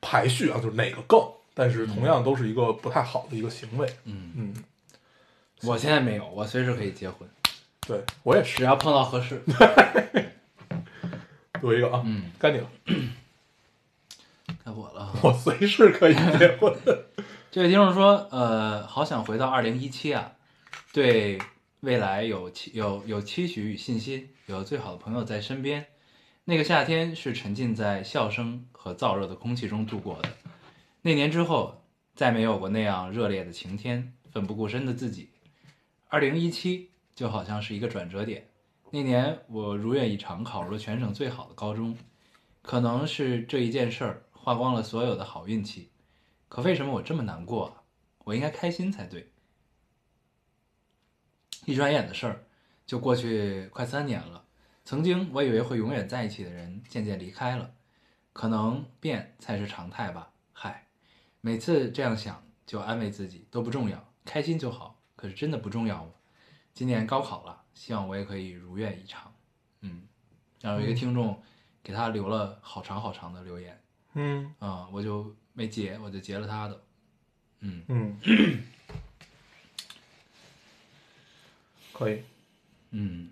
[0.02, 1.22] 排序啊，就是哪个更，
[1.54, 3.88] 但是同样都是一个不太好的一个行为。
[4.06, 4.54] 嗯，嗯，
[5.64, 7.30] 我现在没有，我随时可以结婚，
[7.88, 8.58] 对我也是。
[8.58, 9.42] 只要碰到合适。
[11.62, 12.68] 读一个啊，嗯，该你了，
[14.64, 15.14] 该我了。
[15.24, 16.74] 我随时可以结婚。
[17.52, 20.34] 这位听众说，呃，好想回到二零一七啊，
[20.94, 21.40] 对
[21.82, 25.86] 未来有期有有期许与信心，有最好的朋友在身边。
[26.46, 30.30] 那个夏天是沉浸在笑声和燥热的空气中度过的。
[31.02, 31.84] 那年之后，
[32.16, 35.30] 再没有过那样热烈的晴天，奋不顾身的自己。
[36.10, 38.48] 二零一七就好像是一个转折点。
[38.92, 41.98] 那年我如愿以偿考入了全省最好的高中，
[42.62, 45.92] 可能是这一件事儿花光了所有的好运气。
[46.50, 47.84] 可为什么我这么难过啊？
[48.24, 49.32] 我应该开心才对。
[51.66, 52.44] 一转眼的事儿，
[52.88, 54.44] 就过去快三年了。
[54.84, 57.76] 曾经我以为会永远在一起的人，渐渐离开了。
[58.34, 60.32] 可能变才是常态吧。
[60.54, 60.88] 嗨，
[61.40, 65.00] 每次这样想，就安慰自己都不重要，开心就好。
[65.16, 66.12] 可是真的不重要吗？
[66.74, 69.32] 今年高考了，希望我也可以如愿以偿。
[69.82, 70.08] 嗯，
[70.62, 71.44] 然后有一个听众
[71.84, 73.81] 给他留了好长好长的留言。
[74.14, 76.82] 嗯啊、我就没截，我就截了他的。
[77.62, 78.18] 嗯嗯，
[81.94, 82.22] 可以。
[82.92, 83.30] 嗯，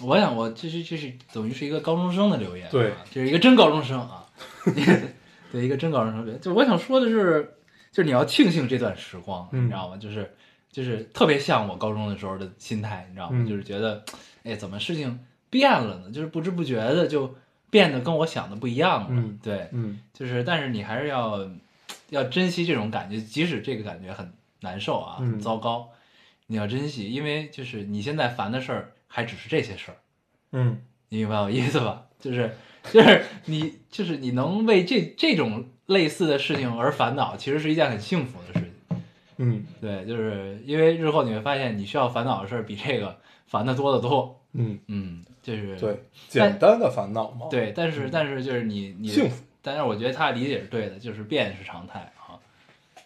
[0.00, 4.26] 我想我这是这是等于是一个高中生的留言、啊，对，这是一个真高中生啊，
[5.50, 6.40] 对，一个真高中生留言。
[6.40, 7.56] 就我想说的是，
[7.90, 9.96] 就是你要庆幸这段时光，嗯你知道吗？
[9.96, 10.32] 就是
[10.70, 13.36] 就是特别像我高中的时候的心态，你知道吗？
[13.40, 14.04] 嗯就是觉得，
[14.44, 16.10] 哎，怎么事情变了呢？
[16.12, 17.34] 就是不知不觉的就
[17.70, 19.06] 变得跟我想的不一样了。
[19.10, 21.48] 嗯对，嗯就是，但是你还是要
[22.10, 25.88] 要珍惜这种感觉，即使这个感觉很难受啊，嗯很糟糕，
[26.46, 29.96] 你要珍惜，因为就是你现在烦的事儿还只是这些事儿，
[30.52, 32.06] 嗯你明白我意思吧？
[32.18, 32.54] 就是
[32.90, 39.00] 就是你就是你能为这这种类似的事情而烦恼，其实是一件很幸福的事情。
[39.38, 44.42] 嗯对，就是因为日后你会发现，你需要烦恼的事儿比这个烦的多得多。
[44.52, 47.46] 嗯，嗯，就是对，简单的烦恼嘛。
[47.50, 52.36] 对，但是但是就是你你幸福，但是我觉得他的理解是对的，就是变是常态啊，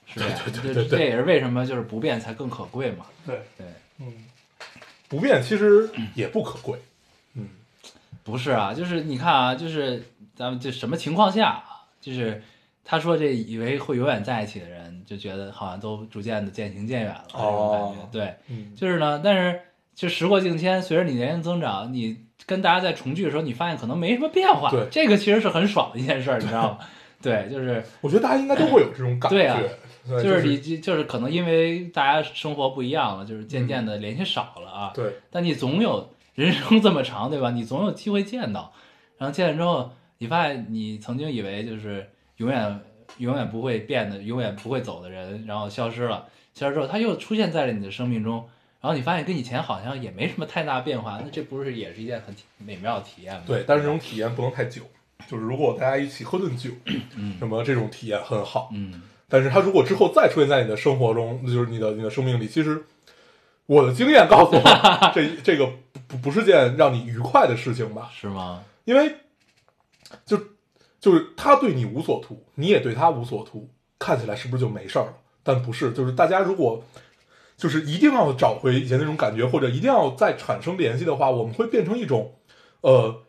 [0.07, 3.07] 是这样，对对对对对这也是为什么就是不变才更可贵嘛。
[3.25, 3.67] 对，对，
[3.99, 4.13] 嗯，
[5.09, 6.79] 不变其实也不可贵。
[7.35, 7.49] 嗯
[8.23, 10.03] 不是啊，就是你看啊，就是
[10.35, 12.43] 咱们就什么情况下啊，就是
[12.83, 18.03] 他说这以为会永远在一起的人，就觉得好像都逐渐的渐行渐远了这种感觉。
[18.03, 19.61] 哦对，嗯就是呢，但是
[19.95, 24.71] 就时过境迁，随着你年龄增长，你跟大家在重聚的时候，你发现可能没什么变化。
[24.71, 26.79] 对这个其实是很爽的一件事儿，你知道吗？
[27.23, 29.59] 对，就是我觉得大家应该都会有这种感觉，对啊
[30.23, 34.93] 就是你就就是可能因为大家生活不一样了，就是渐渐的联系少了啊。
[34.95, 37.51] 对但你总有人生这么长，对吧？
[37.51, 38.71] 你总有机会见到，
[39.17, 42.81] 然后见了之后，你发现你曾经以为就是永远
[43.17, 48.47] 永远不会变的、永远不会走的人，然后消失了，消失之后他又出现在了你的生命中，
[48.85, 53.41] 然后你发现跟以前好像也没什么太大变化，那这不是也是一件很美妙的体验吗？
[53.47, 54.83] 对，但是这种体验不能太久，
[55.27, 56.69] 就是如果大家一起喝顿酒，
[57.17, 62.85] 嗯什么这种体验很好，嗯，但是它如果之后再出现在你的生活中，就是你的你的生命里，其实
[63.65, 64.63] 我的经验告诉我，
[65.15, 65.67] 这这个
[66.07, 68.11] 不不是件让你愉快的事情吧？
[68.15, 68.63] 是吗？
[68.85, 69.15] 因为
[70.27, 70.39] 就
[71.01, 73.67] 就是他对你无所图，你也对他无所图，
[73.99, 75.15] 看起来是不是就没事儿了？
[75.43, 76.85] 但不是，就是大家如果
[77.57, 82.35] 就是一定要找回以前那种感觉，或者一定要再产生联系的话，我们会变成一种
[82.81, 83.23] 呃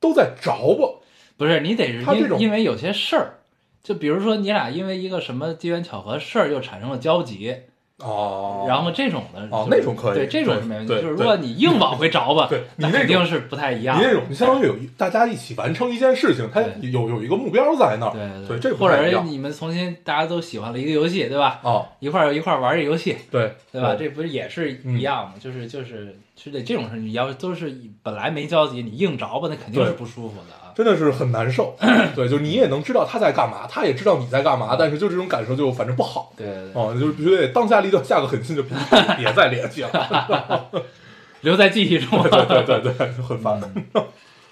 [0.00, 1.00] 都在着吧。
[1.36, 3.38] 不是，你得是因因为有些事儿，
[3.82, 7.54] 就比如说你俩因为一个什么机缘巧合事儿又产生了交集，
[8.00, 10.94] 哦然后这种的哦就是那种可以对，这种是没问题。
[10.94, 14.04] 就是如果你硬往回找吧，对你那肯定是不太一样你。
[14.04, 21.60] 那种，你相当于有大家一起完成一件事情，它有有一个目标在那儿，对对，这或者是你们重新大家都喜欢了一个游戏，对吧？
[21.64, 23.96] 哦，一块儿一块儿玩这游戏，对对吧？
[23.98, 25.34] 这不是也是一样吗？
[25.40, 30.67] 就是就是是得这种事，你要都是本来没交集，你硬着吧，那肯定是不舒服的啊。
[30.78, 31.76] 真的是很难受。
[32.14, 36.32] 对，就你也能知道他在干嘛，他也知道你在干嘛，但是就这种感受就反正不好。
[36.36, 38.76] 对对对，哦，就是必须得当下立刻下个狠心，就 别
[39.16, 40.70] 别再联系了。
[41.42, 42.22] 留在记忆中。
[42.22, 43.60] 对对对对对，就很烦。
[43.94, 44.06] 嗯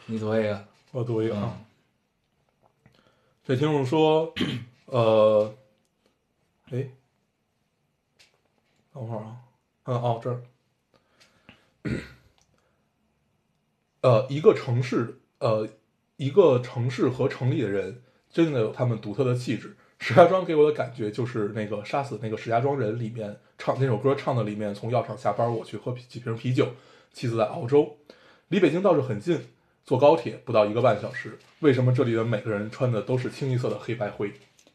[0.06, 1.64] 你读一个，我读一个啊嗯，
[3.44, 4.34] 这听众说，
[4.86, 5.54] 呃，
[6.72, 6.88] 哎，
[8.92, 9.36] 等会儿啊，
[9.84, 10.42] 嗯哦这儿，
[14.02, 15.68] 呃，一个城市，呃，
[16.16, 19.76] 一个城市和城里的人，真的有他们独特的气质。
[19.98, 26.68] 石家庄给我的感觉就是那个杀死那个石家庄人里面唱那首歌唱的里面，从药厂下班我去喝几瓶啤酒，
[27.12, 27.96] 妻子在熬粥，
[28.48, 29.46] 离北京倒是很近，
[29.84, 31.38] 坐高铁不到一个半小时。
[31.60, 34.32] 为什么这里的每个人穿的都是清一色的黑白灰？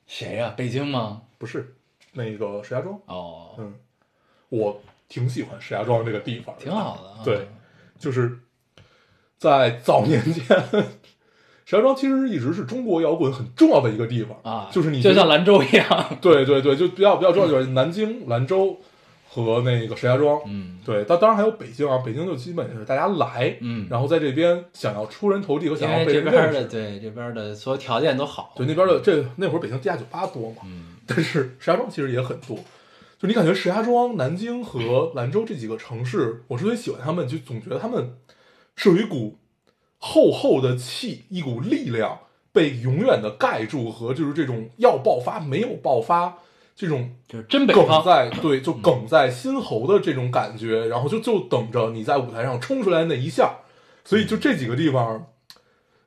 [0.08, 1.22] 谁呀、北京吗？
[1.38, 1.76] 不是
[2.14, 3.76] 那个石家庄，哦，嗯，
[4.50, 7.22] 我挺喜欢石家庄这个地方，挺好的啊。
[7.24, 7.48] 对，
[8.00, 8.40] 就是
[9.38, 10.44] 在早年间，
[11.72, 15.88] 石家庄其实一直是中国摇滚很重要的一个地方啊，就是你就像兰州一样。
[16.20, 18.78] 对对对，就比较比较重要就是 南京、兰州
[19.30, 28.52] 和那个石家庄，嗯对，但当然还有北京啊，北京就基本是大家来，嗯，然后在这边想要出人头地和想要被这边的对这边的所有条件都好。
[28.58, 32.58] 对那边的这那会儿北京地下酒吧多嘛，嗯但是石家庄其实也很多。
[33.18, 38.18] 就你感觉石家庄、南京和兰州这几个城市，我之所以喜欢他们，就总觉得他们
[38.76, 39.38] 是有一股
[40.04, 42.18] 厚厚的气，一股力量
[42.52, 46.40] 被永远的盖住，和就是这种要爆发没有爆发
[46.76, 48.04] 这种就是真北梗方。
[48.04, 53.58] 在 对，就梗在心喉的这种感觉，然后就就等着你在舞台上冲出来那一下，
[54.04, 55.28] 所以就这几个地方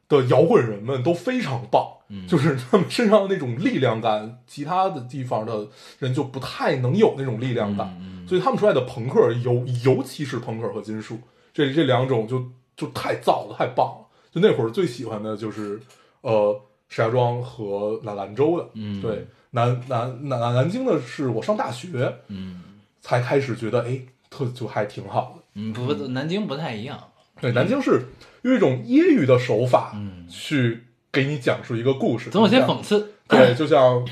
[0.08, 2.26] 的摇滚人们都非常棒，嗯。
[2.26, 5.68] 就是他们身上的那种力量感，其他的地方的
[6.00, 7.96] 人就不太能有那种力量感，
[8.28, 11.20] 所以他们出来的朋克尤尤其是朋克和金属
[11.52, 14.06] 这这两种就就太燥了，太棒了。
[14.32, 15.80] 就那会儿最喜欢的就是
[16.22, 22.62] 呃石家庄和兰兰州的，嗯对，南南南南京的是我上大学嗯
[23.00, 25.42] 才开始觉得，哎，特就还挺好的。
[25.54, 26.98] 嗯，不，南京不太一样。
[27.40, 28.06] 对，南京是
[28.42, 33.12] 用一种揶揄的手法，嗯去给你讲述一个故事，总有些讽刺。
[33.28, 34.04] 对，就像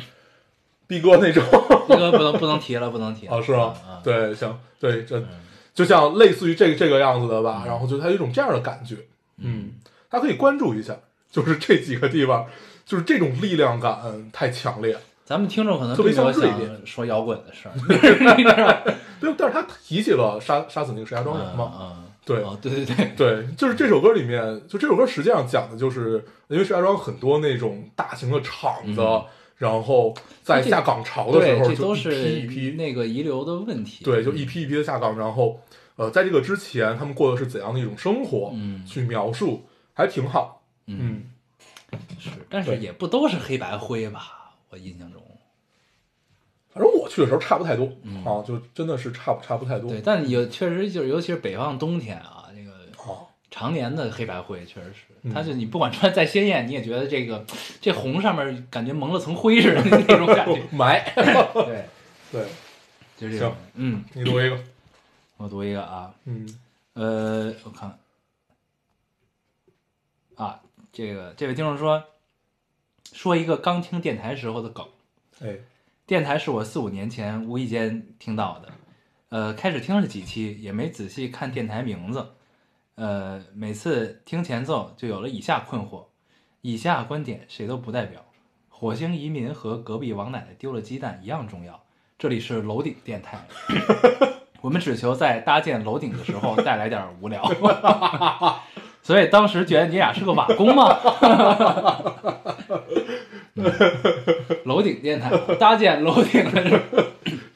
[0.87, 1.43] 逼哥那种
[1.89, 3.35] 这个不能不能提了，不能提了。
[3.37, 5.27] 啊，是吗啊？，对，行对这嗯
[5.75, 8.97] 就像类似于这个这个样子的吧，然后就他有一种这样的感觉，
[9.39, 9.73] 嗯，
[10.09, 10.97] 大家可以关注一下，
[11.31, 12.47] 就是这几个地方，
[12.85, 14.95] 就是这种力量感太强烈。
[14.95, 15.01] 了。
[15.25, 16.69] 咱们听众可能特别像瑞典。
[16.69, 17.73] 想说摇滚的事儿，
[19.19, 22.43] 对，但是他提起了杀杀死那个石家庄人嘛，嗯，对。
[22.43, 29.25] 哦，对对对，对，就是这首歌里面，就这首歌实际上讲的就是，因为石家庄很多那种大型的厂子，嗯
[29.63, 34.05] 然后在下岗潮的时，候，就一批一批，那个遗留的问题。
[34.05, 35.61] 对，就一批一批的下岗，然后
[35.95, 38.85] 呃，在这个之前，他们过的是怎样的一种生活，嗯。
[38.85, 39.63] 去描述，
[39.95, 41.23] 还挺好，嗯。
[41.93, 44.51] 嗯，是，但是也不都是黑白灰吧？
[44.71, 45.23] 我印象中，
[46.75, 48.25] 反正我去的时候差不太多、嗯。
[48.25, 52.42] 啊，就真的是差不差不太多，对，但有确实就是，尤其是北方冬天啊，
[53.53, 55.33] 常年的黑白灰确实是，嗯。
[55.33, 57.47] 它就你不管穿再鲜艳，你也觉得这个
[57.81, 60.61] 这红上面感觉蒙了层灰似的那种感觉。
[60.73, 61.85] 埋，对，
[62.33, 62.47] 对。
[63.17, 63.55] 就是这种。
[63.75, 64.59] 嗯，你读一个，
[65.37, 66.59] 我读一个啊，嗯。
[66.95, 67.97] 呃，我看。
[70.35, 70.61] 啊，
[70.93, 72.03] 这个这位听众说，
[73.13, 74.85] 说一个刚听电台时候的梗。
[75.41, 75.59] 哎。
[76.05, 78.69] 电台是我四五年前无意间听到的，
[79.29, 82.33] 呃，开始听了几期，也没仔细看电台名字，
[82.97, 86.05] 呃，每次听前奏就有了以下困惑：
[86.61, 88.25] 以下观点谁都不代表，
[88.69, 91.83] 火星移民和隔壁王奶奶丢了鸡蛋一样重要。
[92.19, 93.47] 这里是楼顶电台，
[94.61, 97.43] 我们只求在搭建楼顶的时候带来点无聊。
[99.03, 100.97] 所以当时觉得你俩是个瓦工吗？
[104.65, 107.03] 楼顶电台搭建楼顶的时候，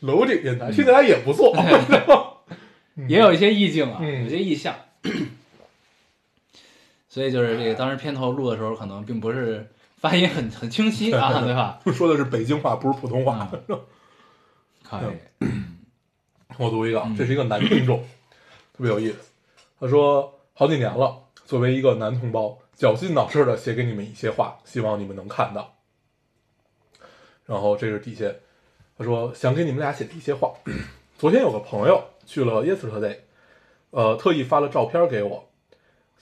[0.00, 1.54] 楼顶电台听起来也不错。
[3.06, 4.74] 也有一些意境啊，嗯有些意象。
[7.16, 11.80] 所以就是这个，当时片头录的时候，可能并不是 发音很很清晰啊，对吧？
[11.90, 13.50] 说的是北京话，不是普通话。
[14.84, 15.46] 可以，
[16.58, 18.00] 我读一个，这是一个男听众，
[18.74, 19.16] 特别有意思。
[19.80, 25.76] 他说：“好几年了，作为一个男同胞，绞尽脑汁的写给你们一些话，希望你们能看到。”
[27.46, 28.30] 然后这是底下，
[28.98, 30.52] 他说想给你们俩写的一些话。
[31.16, 33.20] 昨天有个朋友去了 Yesterday，
[33.88, 35.48] 呃，特意发了照片给我，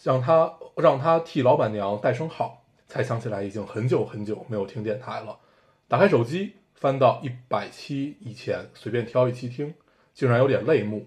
[0.01, 2.63] 让他让他替老板娘带声好。
[2.87, 5.39] 才想起来已经很久很久没有听电台了。
[5.89, 9.75] 打开手机，翻到一百期以前，随便挑一期听，
[10.13, 11.07] 竟然有点泪目。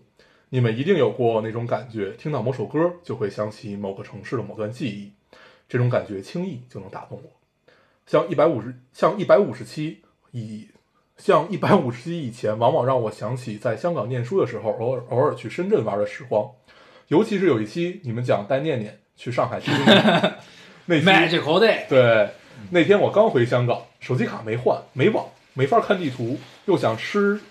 [0.50, 5.14] 你们一定有过那种感觉，听到某首歌就会想起某个城市的某段记忆，
[5.70, 7.30] 这种感觉轻易就能打动我。
[8.06, 10.02] 像一百五十，像一百五十期
[10.32, 10.68] 以，
[11.16, 16.52] 像一百五十期以前，往往让我想起在香港念书的时候，偶尔偶尔去深圳玩的时光。
[17.10, 19.74] 尤其是有一期你们讲带念念去上海听
[20.86, 22.30] 那期 Magical Day，对，
[22.70, 27.42] 那天我刚回香港，手机卡没换，没网，没法看地图，又想吃，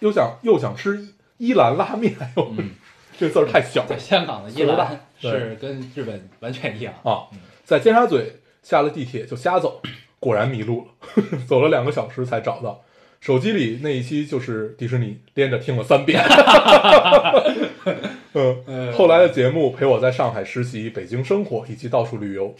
[0.00, 2.70] 又想又想吃伊兰拉面，哎呦，嗯
[3.18, 6.92] 这字儿太小了在香港的伊兰是跟日本完全一样。
[7.02, 7.24] 啊！
[7.64, 8.22] 在尖沙咀
[8.62, 9.80] 下了地铁就瞎走，
[10.20, 12.82] 果然迷路了， 走了两个小时才找到。
[13.18, 16.22] 手机里那一期就是迪士尼，连着听了三遍。
[18.66, 22.54] 嗯，后来的节目陪我在上海实习、北京生活以及到处旅游，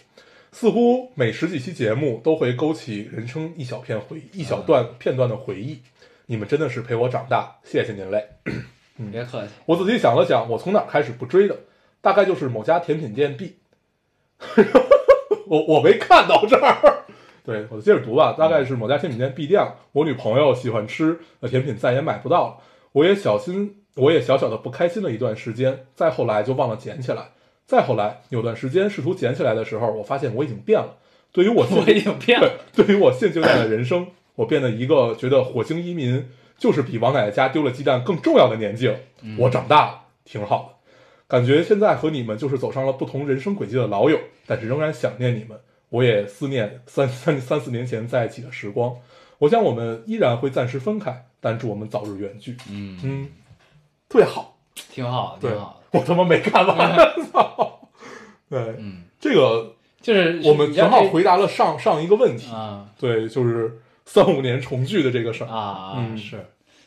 [0.51, 5.79] 似乎每十几期节目都会勾起人生一小片回忆、一小段片段的回忆。
[6.25, 8.27] 你们真的是陪我长大，谢谢您嘞！
[9.11, 11.55] 别客气，我仔细想了想，我从哪儿开始不追的？
[12.01, 13.57] 大概就是某家甜品店 B。
[15.47, 17.05] 我我没看到这儿，
[17.45, 18.33] 对我接着读吧。
[18.37, 22.57] 大概是某家甜品店 B 店，我女朋友喜欢吃的甜品再也买不到了，
[22.91, 25.85] 我也小心，我也小小的不开心了一段时间。
[25.95, 27.31] 再后来就忘了捡起来，
[27.65, 30.95] 再后来有段时间试图捡起来的时候，我发现我已经变了。
[31.31, 32.49] 对于我现 我已经变了。
[32.73, 38.97] 对，对于我现阶段的人生，我变得一个觉得火星移民就是比王奶奶家丢了鸡蛋更重要的年纪了。
[39.37, 40.77] 我长大了，挺好的。
[41.27, 45.59] 感觉现在和你们就是走上了不同人生轨迹的老友，但是仍然想念你们。
[45.89, 48.95] 我也思念三三三四年前在一起的时光。
[49.39, 52.57] 我想我们依然会暂时分开，但祝我们早日远聚。
[52.71, 53.29] 嗯，嗯，
[54.09, 54.57] 特别好。
[54.91, 55.99] 挺好的，挺好的。
[55.99, 56.97] 我他妈没看完，
[57.31, 57.79] 操！
[58.49, 62.51] 对，嗯，这个就是我们正好回答了上上一个问题。
[62.51, 65.47] 啊对，就是三五年重聚的这个事儿。
[65.47, 66.45] 啊嗯是，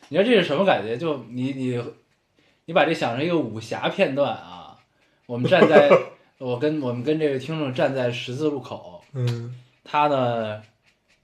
[0.09, 0.97] 你说这是什么感觉？
[0.97, 1.81] 就你你
[2.65, 4.77] 你把这想成一个武侠片段啊，
[5.25, 5.89] 我们站在
[6.39, 10.61] 我跟我们跟这位听众站在十字路口，嗯他呢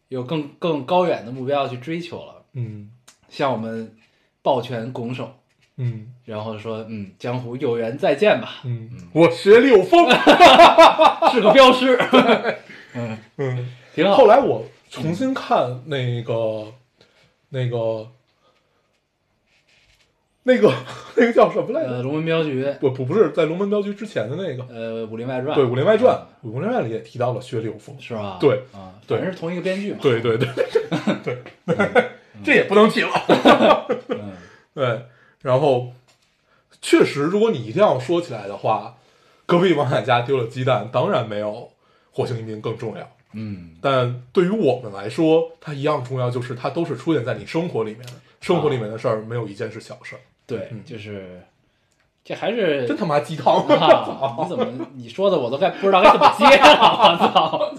[0.09, 2.91] 有更更高远的目标要去追求了，嗯
[3.29, 3.95] 向我们
[4.41, 5.33] 抱拳拱手，
[5.77, 6.07] 嗯。
[6.25, 10.09] 然后说嗯，江湖有缘再见吧，嗯，我学柳风。
[11.31, 11.97] 是个镖师，
[12.93, 14.15] 嗯，嗯，挺好。
[14.17, 14.27] 后。
[14.27, 16.65] 来我重新看那个
[17.49, 18.07] 那个
[20.43, 20.73] 那个
[21.15, 22.03] 那个叫什么来呃，着？
[22.03, 26.13] 龙门镖局，不不不是在《龙门镖局》之前的那个，呃，《武林外传》对《武林外传》，
[26.49, 27.95] 《武林外传》里也提到了学柳风。
[27.99, 28.37] 是吧？
[28.39, 28.63] 对。
[28.73, 29.99] 啊，对是同一个编剧嘛。
[30.01, 30.47] 对对对。
[31.23, 31.37] 对。
[31.65, 32.09] 对，
[32.43, 33.09] 这也不能提了。
[34.09, 34.33] 嗯，
[34.73, 35.01] 对，
[35.41, 35.93] 然后
[36.81, 38.97] 确实，如果你一定要说起来的话，
[39.45, 41.71] 隔壁王奶家丢了鸡蛋，当然没有
[42.11, 43.09] 火星移民更重要。
[43.33, 50.19] 嗯，但对于我们来说，它一样重要，就是它都是出现在你生活里面的，生活里面的事儿，没有一件是小事儿。
[50.45, 51.41] 对，嗯就是
[52.23, 53.65] 这还是真他妈鸡汤！
[53.67, 54.35] 啊！
[54.41, 54.65] 你怎么
[54.95, 57.73] 你说的我都该不知道该怎么接了，我操！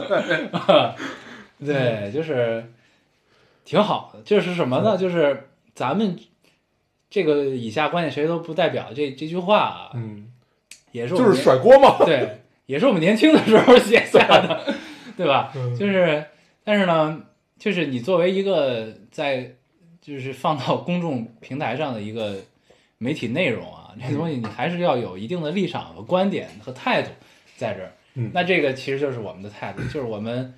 [1.64, 2.72] 对，就是
[3.64, 4.22] 挺好的。
[4.22, 4.96] 就是什么呢？
[4.96, 6.18] 就是咱们
[7.10, 10.30] 这个以下观点谁都不代表这这句话啊，嗯，
[10.92, 12.04] 也是就是甩锅嘛。
[12.04, 14.74] 对，也是我们年轻的时候写下的，
[15.16, 15.52] 对吧？
[15.56, 16.24] 嗯就是，
[16.64, 17.22] 但是呢，
[17.58, 19.54] 就是你作为一个在
[20.00, 22.36] 就是放到公众平台上的一个
[22.98, 27.10] 媒体内容啊，啊，这东西你还是要有一定的立场和观点和态度
[27.56, 27.92] 在这儿。
[28.14, 30.52] 嗯那这个其实就是我们的态度，就是我们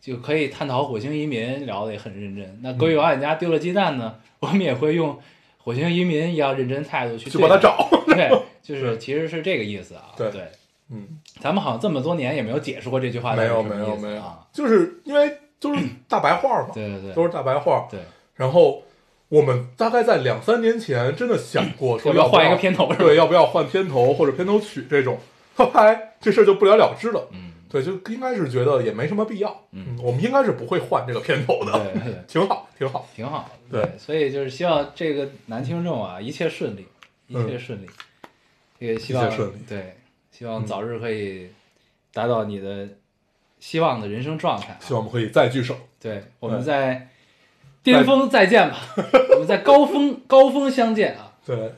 [0.00, 2.60] 就可以探讨火星移民，聊得也很认真。
[2.62, 5.18] 那隔壁王远家丢了鸡蛋呢，我们也会用
[5.62, 7.88] 火星移民一样认真态度去去帮他找。
[8.06, 8.30] 对，
[8.62, 10.12] 就是其实是这个意思啊。
[10.16, 10.30] 对。
[10.30, 10.42] 对，
[10.90, 11.06] 嗯，
[11.40, 14.22] 咱们好像这么多年也没有解释过这句话到没有没有没有。
[14.52, 17.86] 就是因为都是大白话嘛， 对对对，都是大白话。
[17.90, 18.00] 对，
[18.34, 18.82] 然后
[19.28, 25.18] 我们大概在两三年前真的想过说要换一个片头对，要不要换片头或者片头曲这种，
[25.54, 27.28] 后来这事儿就不了了之了。
[27.32, 29.64] 嗯，对，就应该是觉得也没什么必要。
[29.72, 32.22] 嗯我们应该是不会换这个片头的，对对对。
[32.26, 33.08] 挺好，挺好。
[33.14, 33.96] 挺好对的。
[33.98, 36.86] 所以就是希望这个男听众啊，一切顺利，
[37.28, 37.86] 一切顺利。
[38.78, 39.96] 这个希望嗯一切顺利对，
[40.32, 41.48] 希望早日可以
[42.12, 42.88] 达到你的
[43.60, 44.78] 希望的人生状态啊。
[44.80, 45.76] 希望我们可以再聚首。
[46.00, 47.08] 对，我们在
[47.82, 48.78] 巅峰再见吧，
[49.34, 51.32] 我们在高峰高峰相见啊！
[51.46, 51.72] 对，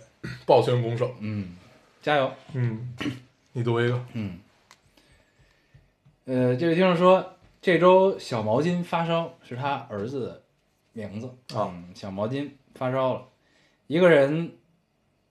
[0.47, 1.15] 抱拳拱手。
[1.21, 1.57] 嗯，
[2.01, 2.31] 加油。
[2.55, 2.95] 嗯，
[3.53, 4.05] 你读一个。
[4.13, 4.39] 嗯，
[6.25, 10.43] 呃，这位听众说，这周小毛巾发烧是他儿子的
[10.93, 13.29] 名字啊嗯小毛巾发烧了，
[13.89, 14.53] 一个人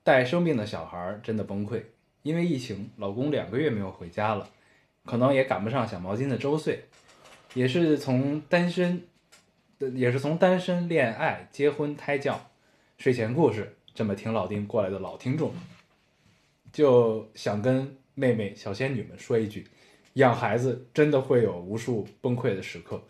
[0.04, 1.82] 带生病的小孩儿真的崩溃，
[2.24, 4.50] 因为疫情，老公两个月没有回家了，
[5.06, 6.84] 可能也赶不上小毛巾的周岁，
[7.54, 9.08] 也是从单身，
[9.80, 12.50] 呃也是从单身、恋爱、结婚、胎教、
[12.98, 15.54] 睡前故事这么听老丁过来的老听众，
[16.74, 19.66] 就想跟妹妹小仙女们说一句：
[20.14, 23.02] 养孩子真的会有无数崩溃的时刻，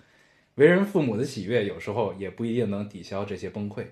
[0.56, 3.86] 为人父母的喜悦有时候也不一定能抵消这些崩溃，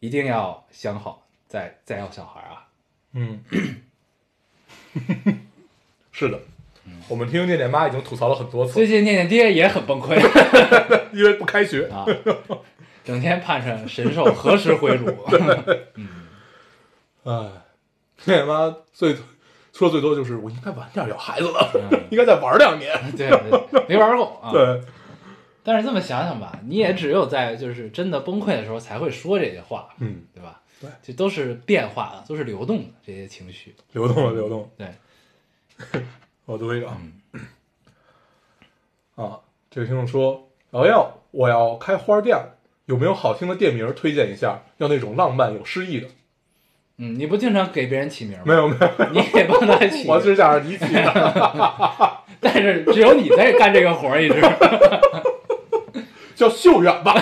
[0.00, 2.68] 一定要想好再再要小孩啊！
[3.12, 3.44] 嗯，
[6.12, 6.40] 是的，
[7.08, 10.16] 我们听念念妈已经吐槽了很多次最，近念念爹也很崩溃
[11.12, 11.86] 因为不开学。
[11.88, 12.06] 啊，
[13.04, 15.06] 整天盼着神兽何时回炉。
[17.24, 17.50] 哎，
[18.24, 19.14] 念念妈最
[19.76, 22.90] 说最多就是我应该晚点要孩子了，嗯 应该再玩两年。
[23.16, 24.50] 对对，没玩够啊。
[24.50, 24.80] 对，
[25.62, 30.62] 但是这么想想吧，你也只有在就是真的崩溃的时候才会说这些话，嗯，对吧？
[30.80, 33.74] 对，这都是变化的，都是流动的这些情绪。
[33.92, 34.70] 流动了，流动。
[34.78, 34.88] 对，
[36.46, 36.96] 我读一个啊
[37.32, 37.40] 嗯
[39.16, 42.38] 啊，这个听众说：“瑶瑶，我要开花店，
[42.86, 44.62] 有没有好听的店名推荐一下？
[44.78, 46.08] 要那种浪漫有诗意的。
[46.98, 48.42] 嗯，你不经常给别人起名吗？
[48.46, 51.42] 没有没有， 你也帮他起， 我是想让你起的，
[52.40, 54.40] 但是只有你在干这个活儿，一直。
[56.34, 57.14] 叫秀远吧。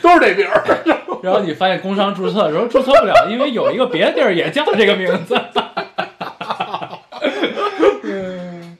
[0.00, 0.64] 都是这名儿。
[1.22, 5.34] 然后你发现工商注册的时候注册不了，因为有一个别的地儿也叫这个名字。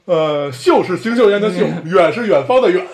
[0.05, 2.87] 呃，秀是行秀妍的秀，远是远方的远。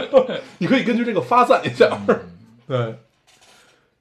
[0.58, 1.98] 你可以根据这个发散一下。
[2.66, 2.94] 对，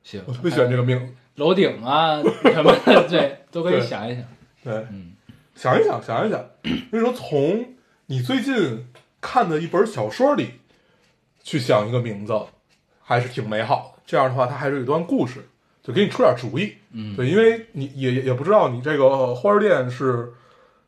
[0.03, 1.13] 行，我特别喜欢这个名字。
[1.35, 2.21] 楼顶啊
[2.53, 4.23] 什么的，对，都可以想一想。
[4.63, 5.13] 对，嗯
[5.55, 6.43] 想一想，想一想，
[6.91, 7.73] 那时候从
[8.05, 8.87] 你最近
[9.19, 10.51] 看的一本小说里
[11.43, 12.33] 去想一个名字，
[13.03, 14.01] 还是挺美好的。
[14.05, 15.47] 这样的话，它还是有一段故事，
[15.83, 16.75] 就给你出点主意。
[16.91, 20.31] 嗯，对，因为你也也也不知道你这个花儿店是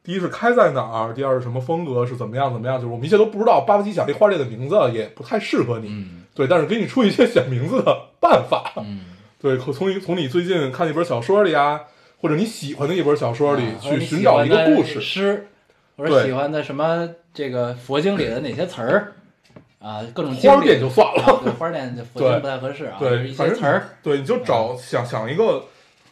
[0.06, 3.62] 第一是开在哪儿，第二是什么风格，是怎么样怎么样，就是我们一切都不知道。
[3.62, 8.74] 巴巴鸡想这花店的名字也不太适合你，嗯对，但是给你出一些想名字的办法。
[8.78, 9.06] 嗯，
[9.42, 11.82] 对，可从你从你最近看的一本小说里啊，
[12.22, 15.02] 或者你喜欢的一本小说里去寻找一个故事。
[15.02, 15.48] 诗，
[15.98, 19.14] 或者喜欢的什么这个佛经里的哪些词儿
[19.80, 23.90] 啊，各种花店就算了，啊对花店就佛经不太合适啊，对一反正些词儿。
[24.04, 25.64] 对，你就找想想一个，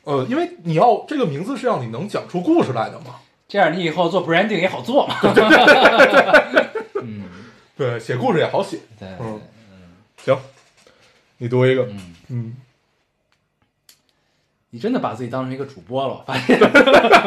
[0.03, 3.17] 呃，因为你要这个名字是让你能讲出故事来的嘛。
[3.53, 5.15] 这样你以后做 branding 也好做嘛。
[6.99, 7.29] 嗯，
[7.77, 8.79] 对，写故事也好写。
[8.97, 9.39] 对，嗯。
[10.17, 10.35] 行，
[11.37, 12.57] 你读一个，嗯，嗯，
[14.71, 16.57] 你真的把自己当成一个主播了，我发现。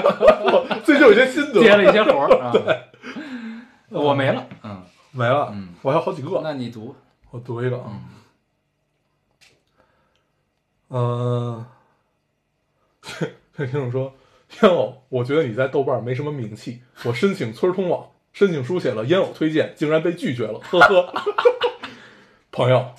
[0.83, 2.53] 最近有些心得，接了一些活儿 啊。
[3.91, 5.75] 我没了，嗯，没了，嗯。
[5.83, 6.97] 我还有好几个，那你读，
[7.31, 7.93] 我读一个啊，
[10.89, 11.65] 嗯，
[13.57, 14.13] 这听众说，
[14.63, 21.13] 烟偶，我觉得你在豆瓣没什么名气，我申请村通网，申请书写了烟偶推荐，竟然被拒绝了，呵呵。
[22.51, 22.93] 朋友，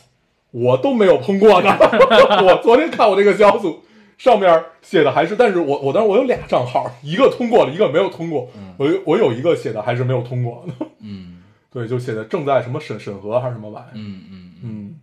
[0.52, 1.78] 我都没有通过呢，
[2.46, 3.84] 我昨天看我这个小组
[4.18, 11.34] 上面写的还是，但是我我当时我有俩账号，一个通过了，一个没有通过，嗯我有我有一个写的还是没有通过的，嗯。
[11.70, 14.22] 对，就写的正在什么审审核还是什么玩意儿，嗯。
[14.32, 15.00] 嗯嗯，嗯，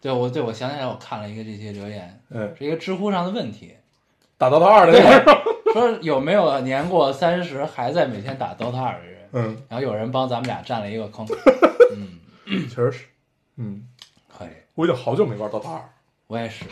[0.00, 3.72] 对我对我想起来，我看了一个这些留言，嗯，是一个知乎上的问题，
[4.42, 9.28] 打 DOTA 二的那个， 说有没有年过三十还在每天打 DOTA 二的人？
[9.34, 11.24] 嗯，然后有人帮咱们俩占了一个坑，
[11.94, 13.04] 嗯，确实是，
[13.56, 13.84] 嗯，
[14.28, 15.80] 可以，我已经好久没玩 DOTA 二，
[16.26, 16.64] 我也是。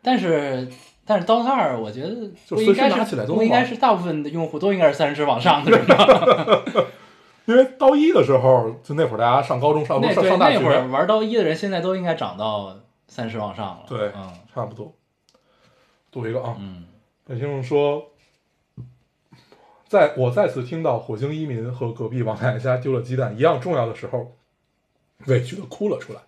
[0.00, 0.66] 但是
[1.04, 2.14] 但是 DOTA 二，我觉得
[2.46, 6.62] 就不应该随时拿起来都能是不应该是大部分的用户都应该是三十往上的，是吧？
[7.44, 12.74] 因为刀一的时候，就那会儿大家上高中、上上上大那会儿，玩刀一的人，现在都应该长到
[13.06, 13.82] 三十往上了。
[13.86, 14.32] 对嗯。
[14.54, 14.94] 差不多。
[16.10, 16.84] 读一个啊，嗯
[17.32, 18.10] 有听众说，
[19.88, 24.36] 在我再次听到火星移民和隔壁王奶奶家丢了鸡蛋一样重要的时候，
[25.28, 26.20] 委屈的哭了出来。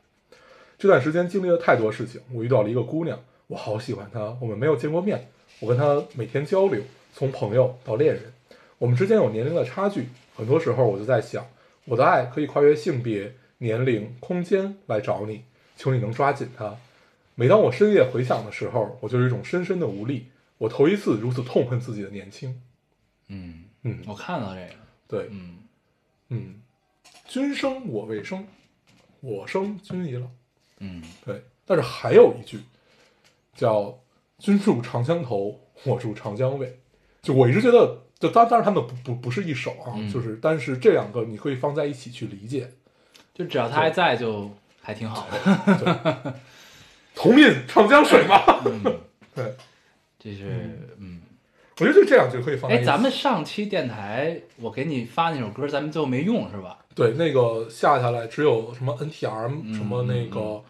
[0.79, 5.29] 这段时间经历了太多事情，我遇到了一个姑娘，我好喜欢她，我们没有见过面，
[5.61, 6.81] 我跟她每天交流，
[7.13, 8.33] 从朋友到恋人，
[8.79, 11.47] 我们之间有年龄的差距，很多时候我就在想，
[11.85, 15.43] 我的爱可以跨越性别、年龄、空间来找你，
[15.77, 16.75] 求你能抓紧它。
[17.35, 20.29] 每当我深夜回想的时候，我就有一种深深的无力。
[20.65, 22.59] 我头一次如此痛恨自己的年轻。
[23.29, 24.75] 嗯，嗯，我看到这个，
[25.07, 25.59] 对，嗯
[26.31, 26.55] 嗯，
[27.29, 28.47] 君生我未生，
[29.21, 30.27] 我生君已老。
[30.79, 32.61] 嗯对，但是还有一句
[33.55, 33.99] 叫
[34.39, 36.81] “君住长江头，我住长江尾”。
[37.21, 42.73] 就我一直觉得，就当当然他们不不不是一首啊，嗯就是但是这两个你可以放在一起去理解。
[43.35, 44.51] 就只要他还在，就
[44.81, 45.79] 还挺好的。
[45.79, 46.33] 对，
[47.15, 48.43] 同饮长江水嘛。
[48.65, 48.83] 嗯，
[49.35, 49.55] 对，
[50.25, 51.21] 这是嗯。
[51.81, 52.87] 我觉得就这样就可以放在一哎，起。
[52.87, 56.79] 咱们上期电台我给你发那首歌，咱们最后没用是吧？
[56.95, 60.63] 对，那个下下来只有什么 NTR，、嗯什么那个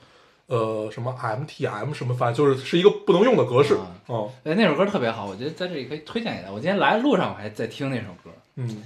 [0.46, 3.74] 呃什么 MTM 什么，反正就是是一个不能用的格式。
[4.06, 6.52] 哦嗯哎，那首歌特别好，我觉得在这里可以推荐给大家。
[6.54, 8.82] 我今天来的路上我还在听那首歌，嗯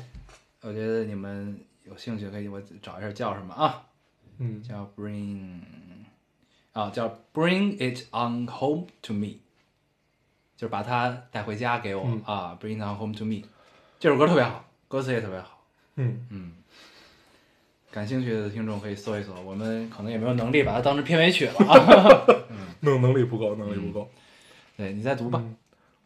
[0.62, 3.84] 我觉得你们有兴趣可以我找一下叫什么啊？
[4.40, 5.60] 嗯叫 Bring
[6.72, 9.36] 啊，叫 Bring It On Home to Me，
[10.58, 13.42] 就是把它带回家给我、嗯啊，Bring It On Home to Me，
[14.00, 15.62] 这首歌特别好，歌词也特别好，
[15.94, 16.52] 嗯，嗯，
[17.92, 22.26] 感兴趣的听众可以搜一搜，我们可能也没有能力把它当成片尾曲了啊。
[22.80, 24.10] 能能力不够，能力不够。
[24.76, 25.56] 对你再读吧，嗯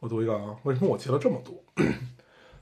[0.00, 1.54] 我读一个啊，为什么我截了这么多？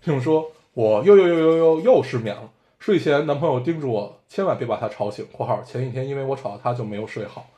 [0.00, 2.48] 听众说，我又又又又又又失眠了。
[2.78, 7.50] 睡前男朋友叮嘱我，千万别把他吵醒（括号前一天因为我吵到他就没有睡好）。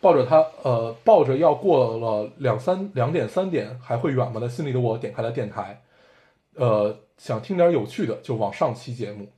[0.00, 5.82] 抱着他，呃，抱着要过了两三两点三点还会远吗的心里的我，点开了电台，
[6.54, 9.28] 呃，想听点有趣的，就往上期节目，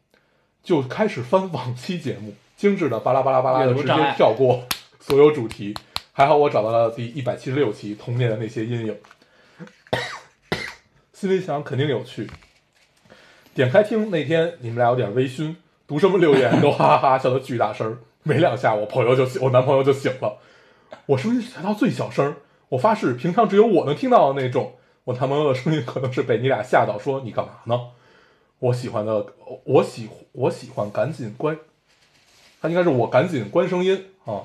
[0.63, 4.65] 就开始翻往期节目，精致的巴拉巴拉巴拉的直接跳过
[5.01, 5.75] 所有主题。
[6.13, 8.97] 还好我找到了第一百七十六期童年的那些阴影，
[11.13, 12.29] 心里想肯定有趣。
[13.55, 15.55] 点开听那天你们俩有点微醺，
[15.87, 17.99] 读什么留言都哈哈哈笑的巨大声儿，
[18.29, 20.37] 没两下我朋友就醒，我男朋友就醒了。
[21.07, 22.37] 我声音调到最小声，
[22.69, 24.75] 我发誓平常只有我能听到的那种。
[25.05, 27.81] 我男朋友的声音可能是被你俩吓到，说你干嘛呢？
[28.59, 29.25] 我喜欢的，
[29.65, 31.57] 我喜我喜欢赶紧关，
[32.61, 34.43] 他应该是我赶紧关声音啊。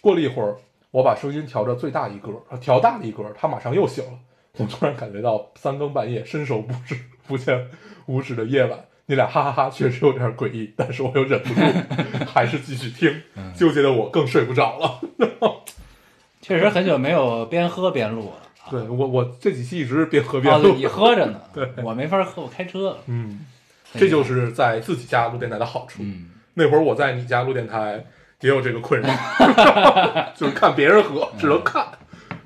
[0.00, 0.58] 过了一会儿，
[0.92, 4.12] 我把声音调着最大一格，调大了一格，他马上又醒了。
[4.58, 6.96] 我突然感觉到三更半夜伸手不知
[7.26, 7.68] 不见
[8.06, 11.60] 五指的夜晚，你俩哈哈哈确实有点诡异，但是我又忍不住，
[12.26, 13.22] 还是继续听，
[13.54, 15.00] 纠结的我更睡不着了。
[16.42, 18.42] 确实很久没有边喝边录了。
[18.68, 22.98] 对我，我这几期一直边喝边哦，录对，，你喝着呢，对我没法喝，我开车。
[23.06, 23.46] 嗯，
[23.94, 26.02] 这就是在自己家录电台的好处。
[26.02, 28.04] 嗯，那会儿我在你家录电台
[28.40, 29.08] 也有这个困扰，
[30.34, 31.86] 就是看别人喝，只能看，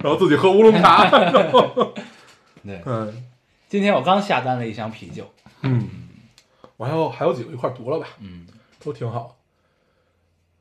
[0.02, 1.08] 然后自己喝乌龙茶。
[1.08, 3.24] 对，嗯
[3.68, 5.32] 今天我刚下单了一箱啤酒。
[5.62, 5.88] 嗯，
[6.80, 8.46] 我还有还有几个一块读了吧，嗯
[8.82, 9.36] 都挺好。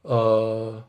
[0.02, 0.84] 呃，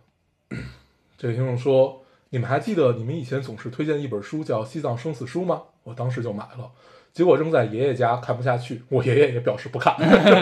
[1.16, 5.62] 这位听众说，你们还记得你们以前总是推荐一本书叫《西藏生死书》吗？
[5.84, 6.72] 我当时就买了，
[7.12, 9.94] 结果扔在爷爷家看不下去，我爷爷也表示不看。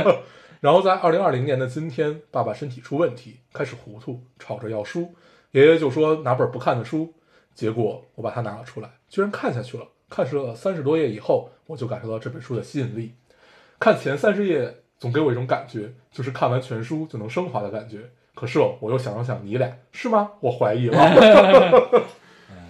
[0.60, 5.14] 然后在二零二零年的今天，爸爸身体出问题，开始糊涂，吵着要书，
[5.50, 7.12] 爷爷就说拿本不看的书，
[7.54, 9.86] 结果我把它拿了出来，居然看下去了。
[10.08, 13.12] 看了三十多页以后，我就感受到这本书的吸引力。
[13.80, 18.00] 看前三十页，总给我一种感觉，就是看完全书就能升华的感觉。
[18.34, 20.30] 可是哦，我又想了想，你俩是吗？
[20.40, 22.02] 我怀疑了。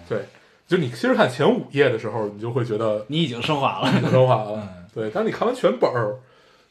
[0.09, 0.23] 对，
[0.67, 4.09] 就你其实看前五页的时候，你就会觉得你已经升华了。
[4.09, 4.85] 升华了嗯。
[4.93, 6.19] 对，但是你看完全本儿，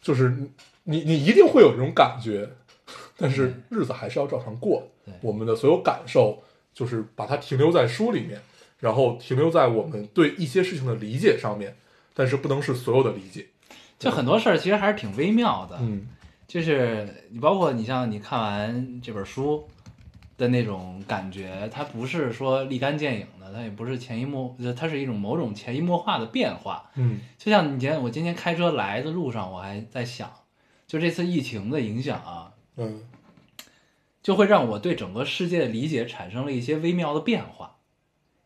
[0.03, 0.35] 就是
[0.85, 2.51] 你你一定会有这种感觉，
[3.17, 4.89] 但是日子还是要照常过。
[5.21, 6.43] 我们的所有感受，
[6.75, 8.41] 就是把它停留在书里面，
[8.79, 11.77] 然后停留在我们对一些事情的理解上面，
[12.15, 13.47] 但是不能是所有的理解。
[13.99, 15.79] 就很多事儿其实还是挺微妙的。
[15.81, 16.09] 嗯
[16.47, 19.69] 就是你包括你像你看完这本书
[20.39, 26.91] 的那种感觉，它不是说立竿见影的，它也不是潜移默，它是一种某种潜移默化的变化。
[26.95, 30.33] 嗯就像你今天我今天开车来的路上，我还在想，
[30.87, 33.03] 就这次疫情的影响啊，嗯
[34.23, 37.77] 就会让我对整个世界的理解产生了一些微妙的变化。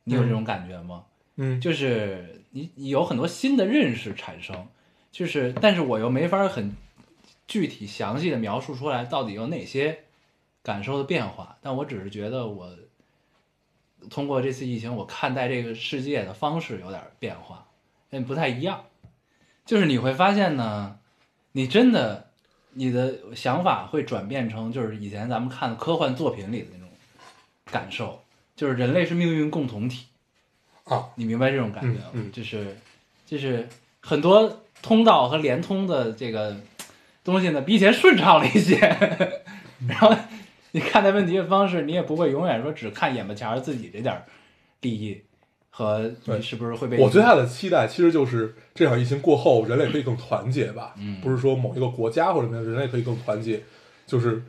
[0.05, 1.05] 你有这种感觉吗？
[1.37, 4.67] 嗯，就是你你有很多新的认识产生，
[5.13, 6.75] 就是但是我又没法很
[7.47, 10.05] 具体详细的描述出来到底有哪些
[10.63, 12.71] 感受的变化，但我只是觉得我
[14.11, 17.67] 通过这次疫情，我看待这个世界的方式有点变化，
[18.11, 18.85] 嗯，不太一样。
[19.65, 20.99] 就是你会发现呢，
[21.53, 22.31] 你真的
[22.73, 26.89] 你的想法会转变成就是以前咱们看科幻作品里的那种
[27.67, 28.25] 感受，
[28.57, 30.07] 就是人类是命运共同体。
[30.85, 32.07] 啊，你明白这种感觉吗？
[32.15, 32.77] 嗯嗯就是
[33.25, 33.69] 就是
[34.01, 36.57] 很多通道和联通的这个
[37.25, 38.77] 东西呢，比以前顺畅了一些。
[39.89, 40.15] 然后
[40.73, 44.23] 你看待问题的方式，你也不会永远说只看眼巴前儿自己这点
[44.81, 45.21] 利益
[45.71, 50.95] 和你是不是会被我最大的期待其实就是这场疫情过后，人类可以更团结吧。
[50.99, 53.61] 嗯不是说某一个国家或者什么样，人类可以更团结，
[54.07, 54.43] 就是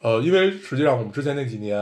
[0.00, 1.78] 呃，因为实际上我们之前那几年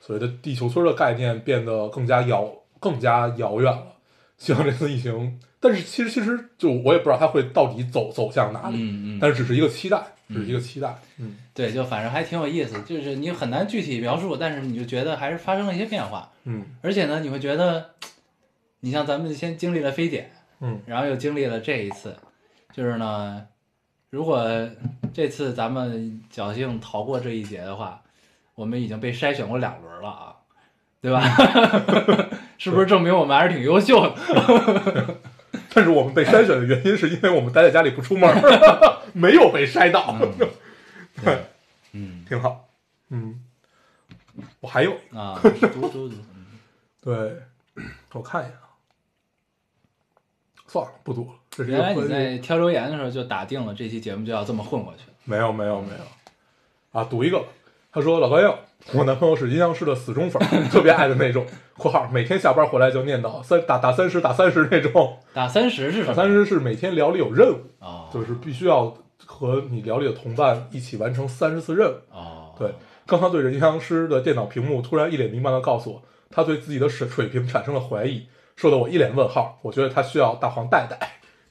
[0.00, 3.95] 所谓的地球村的概念变得更加遥更加遥远了。
[4.38, 10.94] 希望这次疫情，但是其实其实就我也不知道它会到底走走向哪里，嗯嗯，但是只是一个期待，只是一个期待。
[11.18, 11.36] 嗯。
[11.54, 16.64] 对，就反正还挺有意思，就是你很难具体描述，但是你就觉得还是发生了一些变化，嗯。
[16.82, 17.90] 而且呢，你会觉得，
[18.80, 20.30] 你像咱们先经历了非典，
[20.60, 20.80] 嗯。
[20.84, 22.14] 然后又经历了这一次，
[22.74, 23.46] 就是呢，
[24.10, 24.46] 如果
[25.14, 28.02] 这次咱们侥幸逃过这一劫的话，
[28.54, 30.35] 我们已经被筛选过两轮了啊，
[31.06, 31.22] 对吧？
[32.58, 35.16] 是不是证明我们还是挺优秀的？
[35.72, 38.28] 但是我们被筛选的原因是因为我们待在家里不出门，
[39.14, 40.18] 没有被筛到，
[41.22, 41.44] 对，
[41.92, 42.68] 嗯挺好。
[43.10, 43.40] 嗯，
[44.58, 46.46] 我还有啊，读读读，嗯
[47.04, 48.66] 对，我看一眼啊，
[50.66, 51.34] 算了，不读了。
[51.50, 55.04] 这是原来你在挑留言的时候就打定了这期节目就要这么混过去。
[55.24, 57.44] 没有没有没有啊，读一个。
[57.96, 58.58] 他说：“老高要，
[58.92, 60.38] 我男朋友是阴阳师的死忠粉，
[60.68, 61.46] 特别爱的那种。
[61.78, 65.16] （括号每天下班回来就念叨三打打三十打三十那种。
[65.32, 66.06] 打三十是什么？
[66.08, 68.94] 打三十是每天聊里有任务，哦，就是必须要
[69.24, 71.94] 和你聊里的同伴一起完成三十次任务。
[72.12, 72.70] 哦，对，
[73.06, 78.26] 刚刚对着阴阳师的电脑屏幕，突然一脸迷茫的告诉我，他对自己的水水平产生了怀疑，
[78.56, 79.58] 说的我一脸问号。
[79.62, 80.98] 我觉得他需要大黄带带，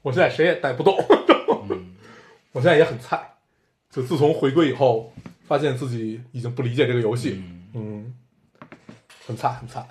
[0.03, 0.95] 我现在谁也带不动，
[1.71, 1.95] 嗯
[2.51, 3.31] 我现在也很菜。
[3.91, 5.11] 就自从回归以后，
[5.47, 7.43] 发现自己已经不理解这个游戏，
[7.73, 8.13] 嗯，
[9.25, 9.87] 很菜很菜，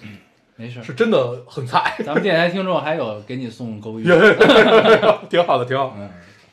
[0.56, 0.82] 没事。
[0.82, 4.04] 是真的很菜，咱们电台听众还有给你送勾玉，
[5.30, 5.94] 挺好的，挺好。
[5.96, 6.10] 嗯，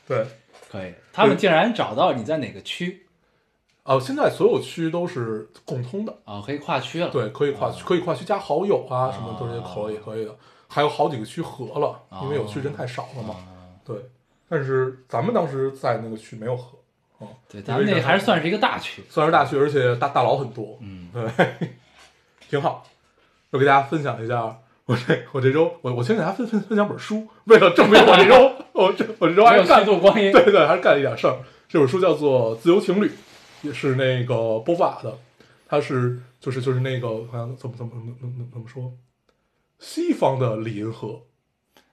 [0.08, 0.26] 对，
[0.70, 0.94] 可以。
[1.12, 3.06] 他们竟然找到你在哪个区？
[3.84, 6.42] 哦、现在所有区都是共通的，啊？
[6.46, 7.10] 可以跨区了。
[7.10, 10.34] 对，可以跨区，可以跨区加好友啊，什么都是啊可以可以的。
[10.70, 13.36] 还有好几个区合了，因为有区人太少了嘛。
[13.36, 13.96] 啊，对，
[14.48, 16.78] 但是咱们当时在那个区没有合，
[17.24, 19.04] 哦，对，咱们那还是算是一个大区。
[19.10, 21.76] 算是大区，而且大大佬很多，嗯，对，
[22.50, 22.86] 挺好。
[23.52, 30.32] 我给大家分享一下，我这我这周我我先给大家分分分享本书，为了证明我这周 我这我这周还有是干虚度光阴。
[30.32, 31.38] 对对，还是干了一点事儿。
[31.70, 33.08] 这本书叫做《自由情侣》，
[33.62, 35.18] 也是那个波伏瓦的，
[35.68, 38.92] 它是就是就是那个好像怎么怎么怎么怎么怎么说，
[39.80, 41.22] 西方的李银河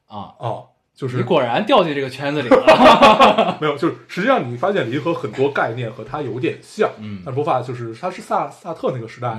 [0.07, 0.65] 啊，啊，
[1.01, 3.57] 就是你果然掉进这个圈子里了。
[3.59, 9.39] 没有，就是实际上你发现离和很多概念和他有点像，嗯但波伏瓦就是他是萨萨特那个时代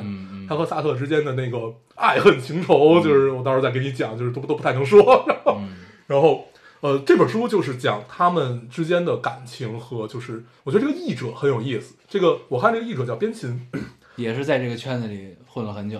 [0.50, 5.24] 他和萨特之间的那个爱恨情仇，就是我到时候再给你讲，就是都都不太能说。
[5.46, 5.70] 嗯
[6.08, 6.48] 然后，
[6.80, 11.94] 呃，这本书就是讲他们之间的感情和就是，我觉得这个译者很有意思。
[12.10, 13.70] 这个我看这个译者叫边琴
[14.18, 16.00] 也是在这个圈子里混了很久。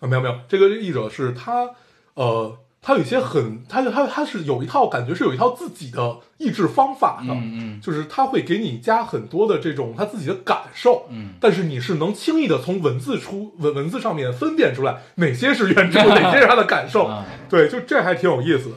[0.00, 1.68] 啊，没有没有，这个译者是他，
[2.14, 17.04] 呃，他有一些很，他他他是有一套感觉是有一套自己的抑制方法的，嗯嗯就是他会给你加很多的这种他自己的感受，嗯但是你是能轻易的从文字出文文字上面分辨出来哪些是原著， 哪些是他的感受。
[17.04, 18.74] 啊，对，就这还挺有意思的。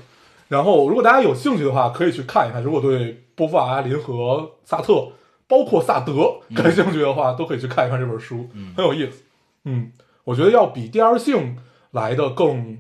[0.50, 2.62] 然后，如果大家有兴趣的话，可以去看一看。
[2.62, 5.08] 如果对波伏娃、林和萨特，
[5.48, 9.24] 包括萨德感兴趣的话，都可以去看一看这本书，嗯很有意思。
[9.64, 9.92] 嗯，
[10.26, 11.58] 我觉得要比第二性
[11.90, 12.78] 来的更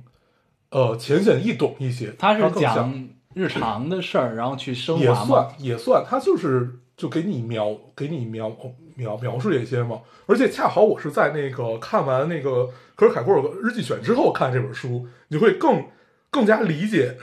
[0.75, 2.13] 呃浅显易懂一些。
[2.19, 5.27] 他是讲日常的事儿，然后去升也华吗？
[5.27, 8.49] 算也算，他就是就给你描给你描
[8.95, 10.01] 描描述这些嘛。
[10.25, 15.85] 而且恰好我是在那个看完那个科尔凯郭尔日记选之后看这本书，你会更
[16.31, 17.15] 更加理解，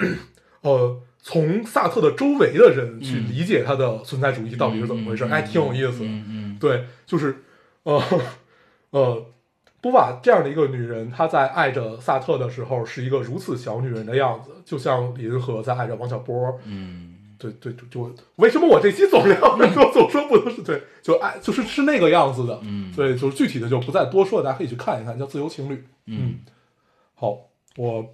[0.63, 7.43] 呃，从萨特的周围的人去嗯理解他的存在主义到底是怎么回事，嗯还挺有意思嗯对，就是
[7.83, 8.01] 呃
[8.91, 9.27] 呃，
[9.83, 16.59] 波瓦这样的一个女人，她在爱着萨特的时候是一个如此小女人的样子，就像李银河在爱着王小波。
[16.65, 22.61] 嗯对对，就就为什么我这期总聊，我总说不都是对，就爱就是是那个样子的。
[22.63, 25.75] 嗯对，就是具体的就不再多说了，大家可以去看一看，叫《自由情侣》。
[26.07, 26.37] 嗯，
[27.17, 27.37] 好，
[27.77, 28.07] 我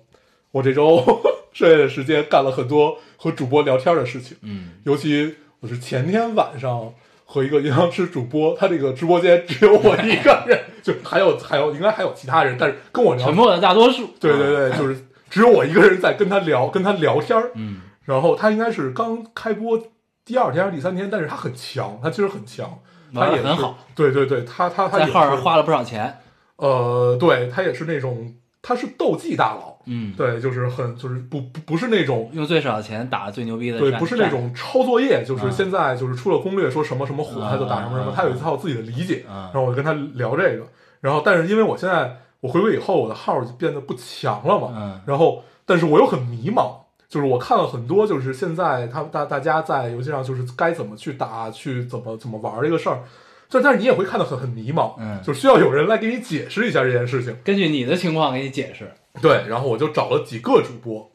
[0.50, 1.04] 我这周
[1.52, 6.94] 剩下的时间干了很多和主播聊天的事情，嗯尤其我是前天晚上
[7.30, 14.06] 和一个银行吃主播，他这个直播间只有我一个人，就还有还有应该还有其他人，但是跟我聊沉默的大多数。
[14.18, 17.50] 对对对，就是只有我一个人在跟他聊，跟他聊天儿。
[17.54, 19.78] 嗯然后他应该是刚开播
[20.24, 22.78] 第二天还是第三天，但是他很强，他其实很强，
[23.14, 26.18] 他也很好，对对对，他他他在号上花了不少钱。
[26.56, 32.30] 呃，对他也是那种他是斗技大佬，嗯，对，就是很就是不不不是那种。
[32.32, 39.24] 用最少的钱打最牛逼的对，不是那种抄作业，就是啊现在就是出了攻略说什么什么火，啊他就打什么什么，啊他有一套自己的理解。
[39.28, 40.64] 啊然后我就跟他聊这个，
[41.00, 46.72] 然后但是因为我现在我回归以后，我的号就变得不强了嘛，嗯然后但是我又很迷茫，
[47.08, 53.00] 就是我看了很多，就是现在他大大家在游戏上就是该怎么去打，去怎么怎么玩这个事儿，
[53.50, 57.34] 但但是你也会看得很很迷茫，嗯就需要有人来给你解释一下这件事情。
[57.42, 58.90] 根据你的情况给你解释。
[59.20, 61.10] 对，然后我就找了几个主播，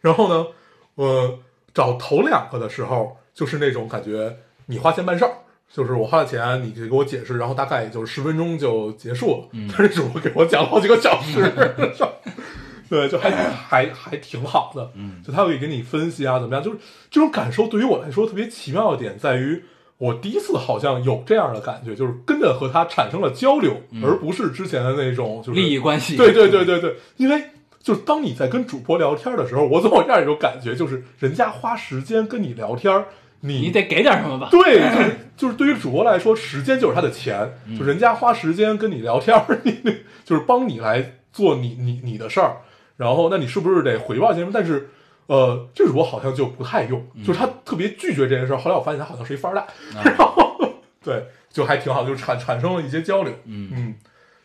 [0.00, 0.46] 然后呢，
[0.94, 1.38] 我
[1.72, 5.30] 找头两个的时候，就是那种感觉你花钱办事儿。
[5.68, 9.48] 就是我花了钱，你给我解释，然后大概也就是十分钟就结束了。
[9.50, 11.42] 嗯但是主播给我讲了好几个小时，
[12.88, 14.92] 对，就还还还挺好的。
[14.94, 16.62] 嗯就他会给你分析啊，怎么样？
[16.62, 16.78] 就是
[17.10, 19.64] 这种感受对于我来说特别奇妙的点在于，
[19.98, 26.16] 我第一次好像有这样的感觉，就是跟着和他产生了交流，嗯而不是之前的那种就是利益关系。
[26.16, 27.42] 对对对对对，因为
[27.82, 33.04] 就是当你在跟主播聊天的时候，我总有这样一种感觉，就是人家花时间跟你聊天，
[33.40, 34.48] 你你得给点什么吧。
[34.50, 39.80] 对，就是就是对于主播来说，时间就是他的钱，嗯就人家花时间跟你聊天， 你
[40.24, 42.56] 就是帮你来做你你你的事儿，
[42.98, 44.50] 然后那你是不是得回报些什么？
[44.52, 44.90] 但是。
[45.26, 48.56] 呃，这主播好像就不太用，嗯就是他特别拒绝这件事儿。
[48.56, 50.56] 后来我发现他好像是一富二代，啊然后
[51.02, 53.32] 对，就还挺好，就产产生了一些交流。
[53.44, 53.94] 嗯嗯，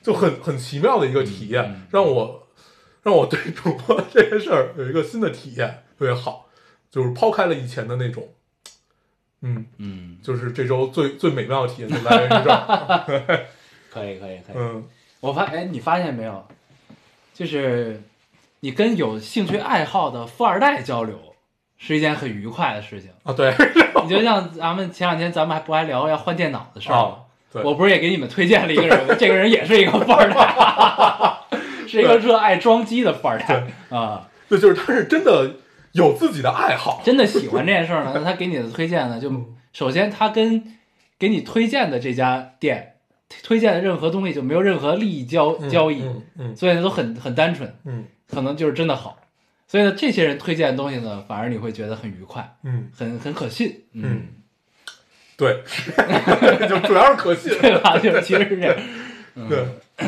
[0.02, 2.48] 就很很奇妙的一个体验，让我
[3.04, 6.48] 让我对主播这件事儿有一个新的体验，特别好，
[6.90, 8.30] 就是抛开了以前的那种，
[9.42, 13.46] 嗯，嗯，就是这周最最美妙的体验就来源于这儿，
[13.92, 14.56] 可以可以可以。
[14.56, 14.84] 嗯
[15.20, 16.44] 我发哎，你发现没有，
[17.32, 18.02] 就是
[18.62, 21.20] 你跟有兴趣爱好的富二代交流
[21.78, 23.10] 是一件很愉快的事情。
[23.24, 23.54] 啊，对，
[24.04, 27.16] 你就像咱们前两天咱们还不还聊要换电脑的事儿
[27.52, 31.36] 对，我不是也给你们推荐了一个人吗，这个人也是一个富二代，
[31.88, 35.56] 是一个热爱装机的富二代啊，对，就是他是真的
[35.92, 38.12] 有自己的爱好，真的喜欢这件事儿呢。
[38.16, 40.78] 那他给你的推荐呢，就嗯首先他跟
[41.20, 42.96] 给你推荐的这家店
[43.44, 49.18] 推荐的任何东西就没有任何利益交嗯交易，嗯嗯所以呢都很很单纯，嗯可能就是真的好。
[49.68, 54.24] 所以呢，这些人推荐的东西呢，反而你会觉得很愉快，嗯，很很可信，嗯，
[55.38, 55.64] 对，
[56.68, 57.98] 就主要是可信， 对吧？
[58.00, 58.76] 就是其实是这样，
[59.36, 59.48] 嗯。
[59.48, 59.66] 对。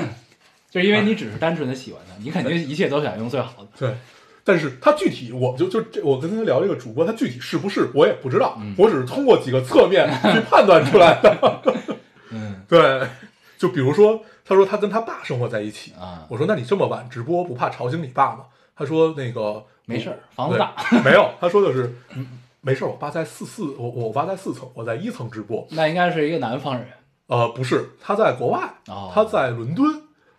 [0.70, 3.70] 就是因为你只是单纯的喜欢他，你肯定一切都想用最好的。
[3.78, 3.96] 对，
[4.44, 8.74] 但是他具体，我就就这，我跟他聊这个主播，他具体是不是我也不知道，嗯。
[8.76, 11.62] 我只是通过几个侧面去判断出来的。
[12.32, 12.64] 嗯。
[12.68, 13.08] 对，
[13.64, 18.44] 就比如说，他说他跟他爸生活在一起，啊，我说那你这么晚直播不怕吵醒你爸吗？
[18.76, 20.74] 他说那个没事儿，房子大，
[21.06, 22.28] 没有，他说的是嗯
[22.60, 25.66] 没事儿，我爸在四四，我我爸在四层，我在一层直播。
[25.72, 26.86] 那应该是一个南方人
[27.28, 28.60] 呃，不是，他在国外，
[28.90, 29.90] 哦他在伦敦。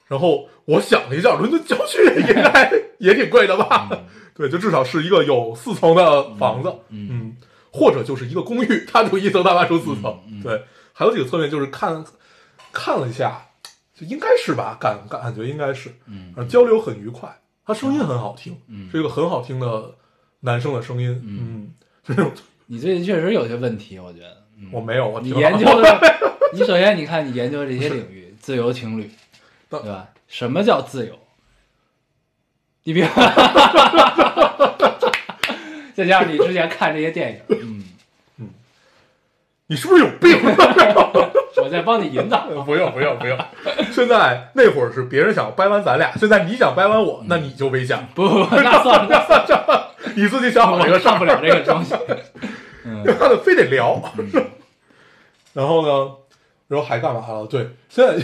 [0.06, 2.70] 然后我想了一下，伦敦郊区应该
[3.00, 3.88] 也挺贵的吧？
[4.36, 7.36] 对，就至少是一个有四层的房子，嗯嗯，
[7.72, 10.14] 或者就是一个公寓，他住一层，他爸住四层。
[10.42, 10.62] 对，
[10.92, 12.04] 还有几个侧面就是看
[12.74, 13.40] 看了一下，
[13.94, 16.34] 就应该是吧，感感感觉应该是，嗯。
[16.36, 18.90] 呃交流很愉快，他声音很好听，嗯。
[18.90, 19.94] 是一个很好听的
[20.40, 21.72] 男生的声音，嗯，
[22.04, 22.30] 这种
[22.66, 24.42] 你最近确实有些问题，我觉得。
[24.58, 24.68] 嗯。
[24.72, 26.16] 我没有，我你研究的，
[26.52, 29.10] 你首先你看你研究这些领域，自由情侣，
[29.70, 30.08] 对吧？
[30.28, 31.18] 什么叫自由？
[32.84, 33.08] 你别，
[35.94, 37.84] 再加上你之前看这些电影，嗯。
[38.38, 38.50] 嗯，
[39.68, 40.38] 你是不是有病？
[41.64, 42.46] 我在帮你引导。
[42.64, 43.38] 不用不用不用，
[43.90, 51.94] 现在那会儿是别人想掰弯咱俩，现在你想掰弯我，那你就危险了，不不不，那算了，那算了， 你自己想好这个事儿我看不了这个东西。
[52.86, 53.98] 嗯他的非得聊。
[55.54, 56.12] 然后呢，
[56.68, 57.46] 然后还干嘛了？
[57.46, 58.14] 对，现在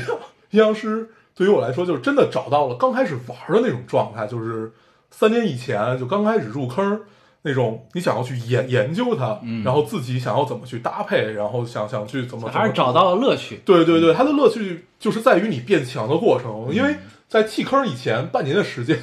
[0.50, 4.70] 阴阳师对于我来说，就是真的找到了刚开始玩的那种状态，就是
[5.10, 7.00] 三年以前就刚开始入坑
[7.42, 12.92] 那种，你想要去研研究它，嗯然后自己想要怎么去搭配，然后想想去怎么还是找。
[12.92, 13.60] 到了乐趣。
[13.64, 16.96] 对对对，它的乐趣就是在于你变强的过程，因为
[17.28, 18.98] 在弃坑以前半年的时间，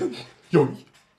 [0.51, 0.67] 有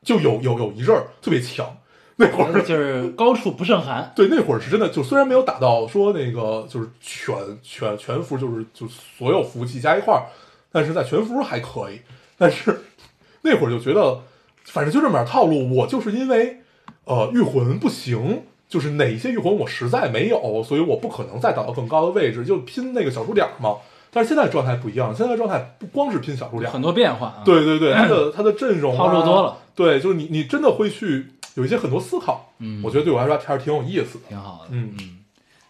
[0.02, 1.78] 就有有有一阵儿特别强，
[2.16, 4.12] 那会儿就是高处不胜寒。
[4.14, 10.26] 对，那会儿是真的，就虽然没有打到说那个就是全全全服，就是就所有服务器加一块儿，
[10.70, 12.00] 但是在全服还可以。
[12.36, 12.82] 但是
[13.42, 14.20] 那会儿就觉得
[14.64, 15.74] 反正就这么点套路。
[15.76, 16.60] 我就是因为
[17.08, 23.76] 呃御魂不行，就是哪些御魂我实在没有，所以我不可能再打到更高的位置，就拼那个小数点嘛。
[24.10, 32.80] 但是现在状态不一样，现在状态不光是拼小数点，很多变化啊。，对对对， 他的他的阵容、啊、套路多了，对，就是你你真的会去有一些很多思考，嗯。
[32.82, 34.24] 我觉得对我来说还是挺有意思的。
[34.28, 34.68] 挺好的。
[34.70, 34.94] 嗯。
[35.00, 35.18] 嗯，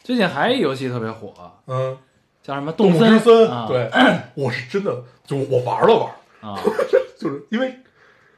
[0.05, 1.33] 最近还有一游戏特别火，
[1.67, 1.97] 嗯，
[2.43, 2.73] 叫什么？
[2.73, 3.91] 动物森之森，啊、对，
[4.35, 6.59] 我是真的就我玩了玩，啊，
[7.19, 7.75] 就是因为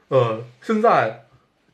[0.07, 1.20] 呃现在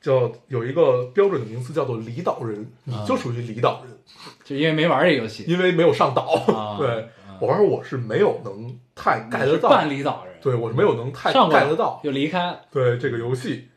[0.07, 3.03] 叫有一个标准的名词叫做离岛人，你啊。
[3.05, 3.97] 就属于离岛人，
[4.45, 6.21] 就因为没玩这游戏，因为没有上岛。
[6.47, 7.37] 啊 对啊。
[7.41, 11.99] 我玩我是没有能太你是 get 得到，半离岛人，对我是没有能太上得到。
[12.03, 13.67] 就离开，对这个游戏，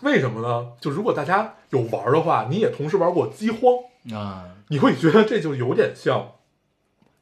[0.00, 0.68] 为什么呢？
[0.80, 6.32] 就如果大家有玩的话，你也同时玩过饥荒，啊，你会觉得这就有点像，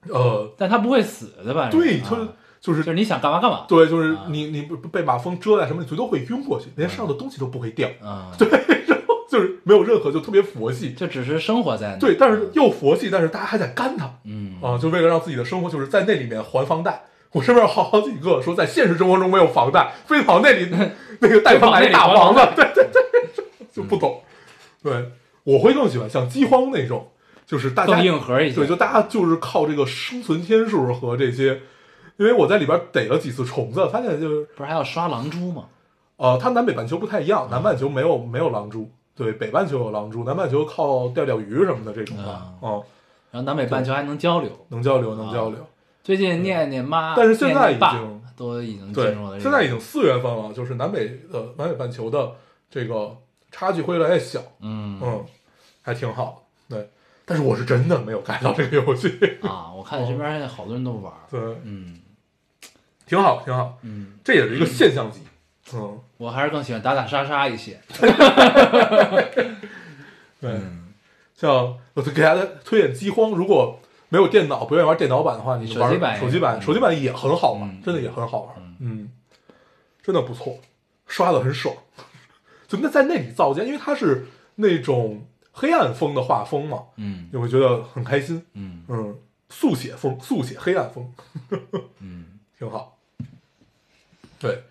[0.08, 1.68] 呃，但他不会死的吧？
[1.68, 2.08] 对，啊。
[2.08, 2.28] 就是
[2.60, 4.26] 就是就是你想干嘛干嘛，对，就是啊。
[4.28, 8.48] 你你不被马蜂蛰在什么，你最多会晕过去，连身上的东西都不会掉，啊， 对，
[8.86, 10.92] 然后就是没有任何就特别佛系。
[10.92, 14.56] 就只是生活在那，对，但是又佛系，但是大家还在干它嗯。
[14.62, 17.04] 啊，就为了让自己的生活就是在那里面还房贷。
[17.32, 20.68] 我身边有好好几个说在现实生活中没有房贷，非跑那里
[21.20, 23.02] 那个贷款买大房子，对对对，
[23.72, 24.20] 就不懂。
[24.82, 25.12] 对，
[25.44, 27.12] 我会更喜欢像饥荒那种，
[27.46, 31.60] 就是大家硬核一些，对，就大家就是靠这个生存天数和这些，
[32.20, 35.64] 因为我在里边逮了几次虫子，发现就是不是还要刷狼蛛吗？
[36.18, 42.52] 呃，它南北半球不太一样，南半球没有没有狼蛛，对，北半球有狼蛛，南半球靠钓钓鱼什么的这种的，啊。
[42.60, 42.82] 嗯，
[43.30, 44.50] 然后南北半球还能交流。
[44.68, 45.66] 能交流能交流。
[46.04, 52.32] 最近念念妈，但是现在已经都已经对进入了这个，现在已经四月份了，就是南北的南北半球的
[52.70, 53.16] 这个
[53.50, 55.00] 差距会越来越小，嗯。
[55.02, 55.24] 嗯，
[55.80, 56.90] 还挺好，对。
[57.24, 59.08] 但是我是真的没有 get 到这个游戏，
[59.40, 61.96] 啊，我看身边现在好多人都玩，对，嗯
[63.10, 65.20] 挺好挺好，嗯，这也是一个现象级，
[65.74, 67.80] 嗯，我还是更喜欢打打杀杀一些，
[70.40, 70.52] 对。
[70.52, 70.92] 嗯，
[71.34, 73.80] 像我给大家推荐饥荒，如果
[74.10, 78.76] 没有电脑，不愿意玩电脑版的话，你就玩手机版手机版，嗯手机版也很好玩，嗯真的也很好玩，嗯。
[78.78, 79.10] 嗯，
[80.04, 80.56] 真的不错，
[81.08, 81.74] 刷的很爽。
[82.68, 87.28] 就那在那里造家，因为它是那种黑暗风的画风嘛，嗯。
[87.32, 88.84] 你会觉得很开心，嗯。
[88.86, 91.12] 嗯，速写风，速写黑暗风，
[91.98, 92.96] 嗯， 挺好。
[94.40, 94.64] 对，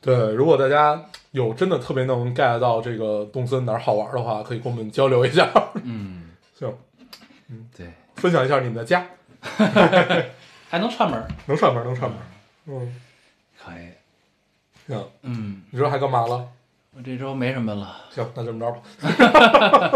[0.00, 5.48] 对，如果大家有真的特别能 get 到这个动森哪儿好玩的话，可以跟我们交流一下。
[5.82, 6.72] 嗯，行，
[7.48, 9.06] 嗯对，分享一下你们的家，
[10.68, 12.20] 还能串门儿，能串门能串门。
[12.66, 12.94] 嗯，
[13.58, 13.88] 可以，
[14.86, 16.46] 行，嗯，你说还干嘛了？
[16.94, 18.82] 我这周没什么了，行，那这么着吧。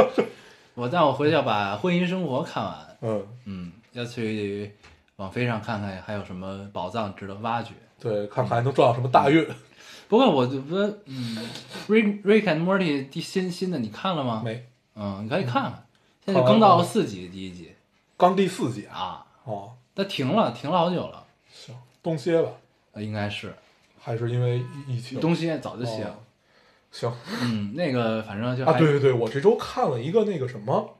[0.74, 4.72] 我但我回去要把《婚姻生活》看完，嗯，嗯，要去
[5.16, 7.74] 网飞上看看还有什么宝藏值得挖掘。
[8.02, 9.46] 对，看看还能撞到什么大运。
[10.08, 11.38] 不过我觉得，嗯
[11.88, 14.42] ，Rick Rick and Morty 第新新的你看了吗？
[14.44, 15.86] 没，嗯，你可以看看，
[16.24, 17.72] 现在就更到了四集第一集
[18.16, 18.98] 刚第四集啊。
[18.98, 22.50] 啊，哦，它停了，停了好久了，行，冬歇吧，
[22.92, 23.54] 呃应该是
[23.98, 25.20] 还是因为疫情？
[25.20, 26.18] 东歇早就歇哦了。
[26.90, 30.98] 行嗯，那个反正就啊，对对对，我这周看了一个那个什么，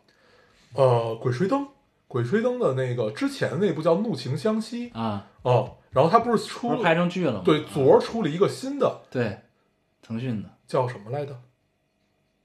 [0.73, 1.61] 呃，《鬼吹灯》，
[2.09, 7.43] 《鬼吹灯》的那个之前那部叫《怒晴湘西》啊，哦，然后他不是不出是拍成剧了吗？
[7.45, 9.39] 对啊昨儿出了一个新的，对，
[10.03, 11.37] 腾讯的叫什么来着？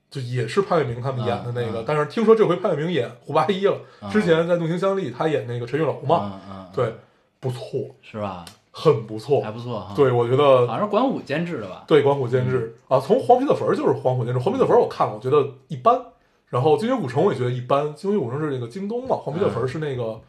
[0.10, 3.78] 就也是潘粤明他们演的那个，啊啊但是听说这回潘粤明演胡八一了。
[4.00, 6.96] 啊之前在《怒晴湘丽》他演那个陈玉楼嘛，对，
[7.40, 8.46] 不错，是吧？
[8.72, 9.52] 很不错还。
[9.52, 11.84] 不错哈。，对，我觉得好像是管虎监制的吧？
[11.88, 16.00] 对管虎监制啊，从黄皮子坟儿就是黄虎监制，黄皮子坟儿我看了，我觉得一般。
[16.48, 20.22] 然后精绝古城我也觉得一般，精绝古城是那个京东嘛，黄皮子坟儿是那个，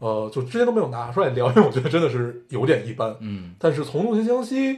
[0.00, 3.14] 呃，就之前都没有拿出来聊，因为我觉得真的是有点一般。
[3.20, 4.74] 嗯但是从《怒晴湘西》，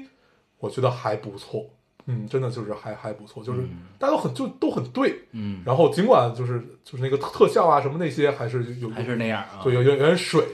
[0.59, 1.65] 我觉得还不错，
[2.07, 5.21] 嗯，真的就是还还不错，就是嗯大家都很就都很对。
[5.31, 9.61] 嗯，然后尽管就是就是那个特效啊什么那些还是有还是那样啊。
[9.65, 10.45] 对有有有点水，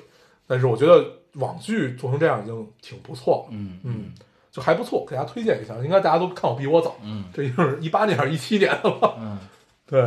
[0.46, 1.02] 但是我觉得
[1.34, 4.12] 网剧做成这样已经挺不错了，嗯嗯，
[4.52, 5.74] 就还不错，给大家推荐一下。
[5.82, 9.16] 应该大家都看我比我早，嗯这已经是一八年还是一七年的了。
[9.18, 9.38] 嗯，
[9.86, 10.00] 对，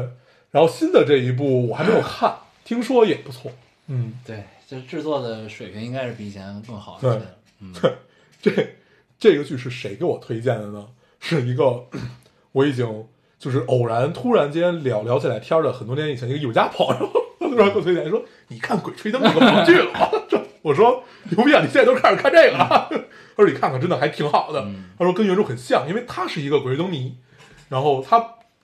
[0.52, 3.52] 然后新的这一部我还没有看， 听说也不错。
[3.94, 7.26] 嗯，对，这制作的水平应该是比以前更好一对些了。
[7.60, 7.74] 嗯
[8.42, 8.52] 这
[9.20, 10.88] 这个剧是谁给我推荐的呢？
[11.20, 11.86] 是一个
[12.54, 13.06] 我已经
[13.38, 21.62] 就是偶然突然间聊聊起来天儿的很多年以前一个有家朋友，他突然给我推荐说：“你看《鬼吹灯》这个网剧了吗？”这我说：“牛逼啊！
[21.62, 22.88] 你现在都开始看这个了？
[23.36, 24.62] ”他说：“你看看，真的还挺好的。
[24.62, 27.18] 嗯他说：“跟原著很像，因为他是一个《鬼吹灯》迷，
[27.70, 28.20] 然后他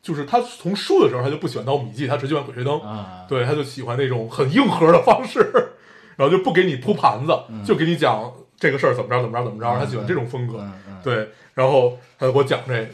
[0.07, 2.75] 就是他从书的时候他就不喜欢《盗墓笔记》，他只喜欢《鬼吹灯》。
[2.81, 5.39] 啊，对，他就喜欢那种很硬核的方式，
[6.15, 10.59] 然后就不给你铺盘子，就给你讲这个事儿怎么着怎么着怎么着，他喜欢这种风格。
[10.59, 12.89] 嗯嗯，对，然后他就给我讲这个，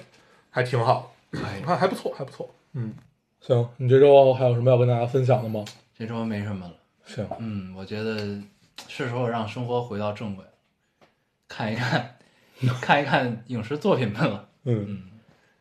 [0.50, 1.64] 还挺好， 可以。
[1.64, 2.50] 还还不错，还不错。
[2.74, 2.96] 嗯，
[3.40, 5.64] 行，你这周还有什么要跟大家分享的吗？
[5.96, 6.74] 这周没什么了。
[7.06, 8.18] 行，嗯，我觉得
[8.88, 10.44] 是时候让生活回到正轨，
[11.48, 12.16] 看一看，
[12.82, 15.04] 看一看影视作品们了，嗯，嗯，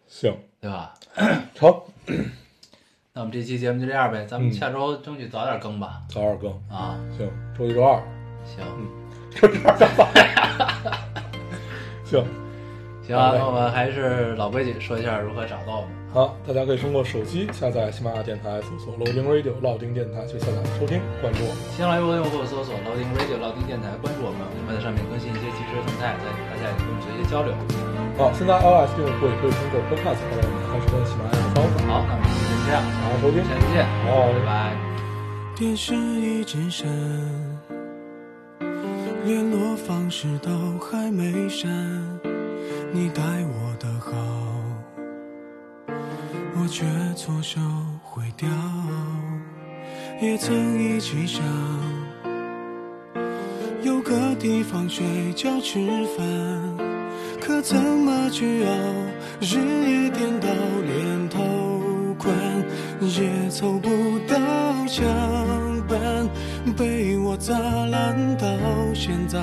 [0.07, 0.95] 行，对吧？
[1.57, 1.75] 成，
[3.13, 6.01] 那我们这期节目就这样呗，咱们嗯下周争取早点更吧。
[6.09, 6.53] 早点更。
[6.71, 8.01] 啊，行，周一周二。
[8.45, 8.65] 行，
[12.05, 12.25] 行，
[13.05, 15.91] 行啊，那我们还是老规矩，说一下如何找到我们。
[16.13, 21.61] 好，大家可以通过手机下载喜马拉雅电台，搜索 Loading Radio 老丁电台去下载收听，关注我们。
[21.73, 27.57] 新浪微博用户搜索 Loading Radio 老丁电台，关注我们，我们会在上面更新一些即时动态，在大家也跟我们做一些交流。
[28.21, 31.81] 好，现在 iOS 用户也可以通过 Podcast 找到我们，还是跟喜马拉雅的方法。
[31.89, 34.77] 好，那我们今天就这样，大家收听，下期见，好，拜拜。
[35.57, 36.85] 电视一直闪，
[39.25, 41.73] 联络方式都还没删，
[42.93, 44.13] 你待我的好，
[46.63, 46.85] 我却
[47.17, 47.59] 错手
[48.05, 48.49] 毁掉。
[50.21, 51.43] 也曾一起想，
[53.83, 55.05] 有个地方睡
[55.35, 55.81] 觉吃
[56.17, 56.25] 饭，
[57.41, 58.71] 可怎么去熬？
[59.41, 60.49] 日夜颠倒，
[60.87, 62.33] 连头款
[63.01, 63.89] 也凑不
[64.29, 64.37] 到
[64.87, 65.05] 墙
[65.89, 66.29] 板，
[66.77, 68.47] 被我砸烂到
[68.95, 69.41] 现在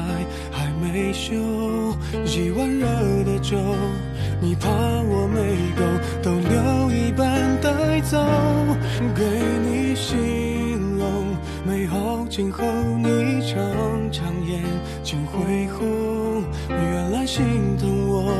[0.53, 1.35] 还没修。
[2.23, 2.87] 一碗热
[3.25, 3.57] 的粥，
[4.41, 5.39] 你怕我没
[5.75, 5.83] 够，
[6.23, 8.17] 都留一半带走，
[9.15, 9.23] 给
[9.65, 11.35] 你形容
[11.65, 12.63] 美好今后，
[13.03, 13.59] 你常
[14.11, 14.63] 常眼
[15.03, 16.43] 睛会红。
[16.69, 17.43] 原来心
[17.77, 18.31] 疼我，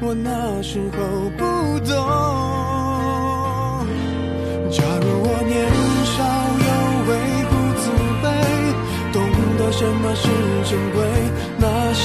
[0.00, 0.98] 我那时候
[1.38, 1.44] 不
[1.86, 1.94] 懂。
[4.68, 5.54] 假如我年
[6.04, 6.16] 少
[6.66, 6.68] 有
[7.06, 7.10] 为
[7.50, 7.84] 不自
[8.20, 8.24] 卑，
[9.12, 9.16] 懂
[9.58, 10.26] 得什么是
[10.68, 10.96] 珍贵，
[11.58, 12.04] 那些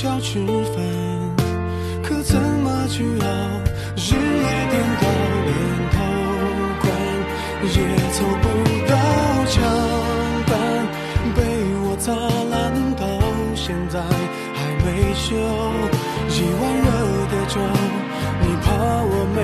[0.00, 0.80] 觉吃饭，
[2.02, 3.26] 可怎么去熬？
[3.96, 5.04] 日夜颠倒，
[5.44, 5.52] 连
[5.92, 5.94] 头
[6.80, 6.82] 款
[7.68, 7.76] 也
[8.10, 8.44] 凑不
[8.88, 8.92] 到
[9.44, 9.60] 墙
[10.48, 10.52] 板，
[11.36, 11.38] 被
[11.84, 12.08] 我砸
[12.48, 12.56] 烂
[12.96, 13.04] 到
[13.54, 15.36] 现在还没修。
[16.30, 16.88] 一碗热
[17.28, 17.60] 的粥，
[18.40, 18.72] 你怕
[19.04, 19.38] 我没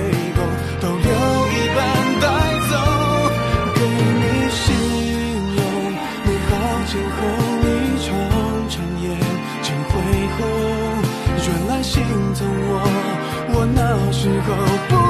[14.26, 15.05] 时候不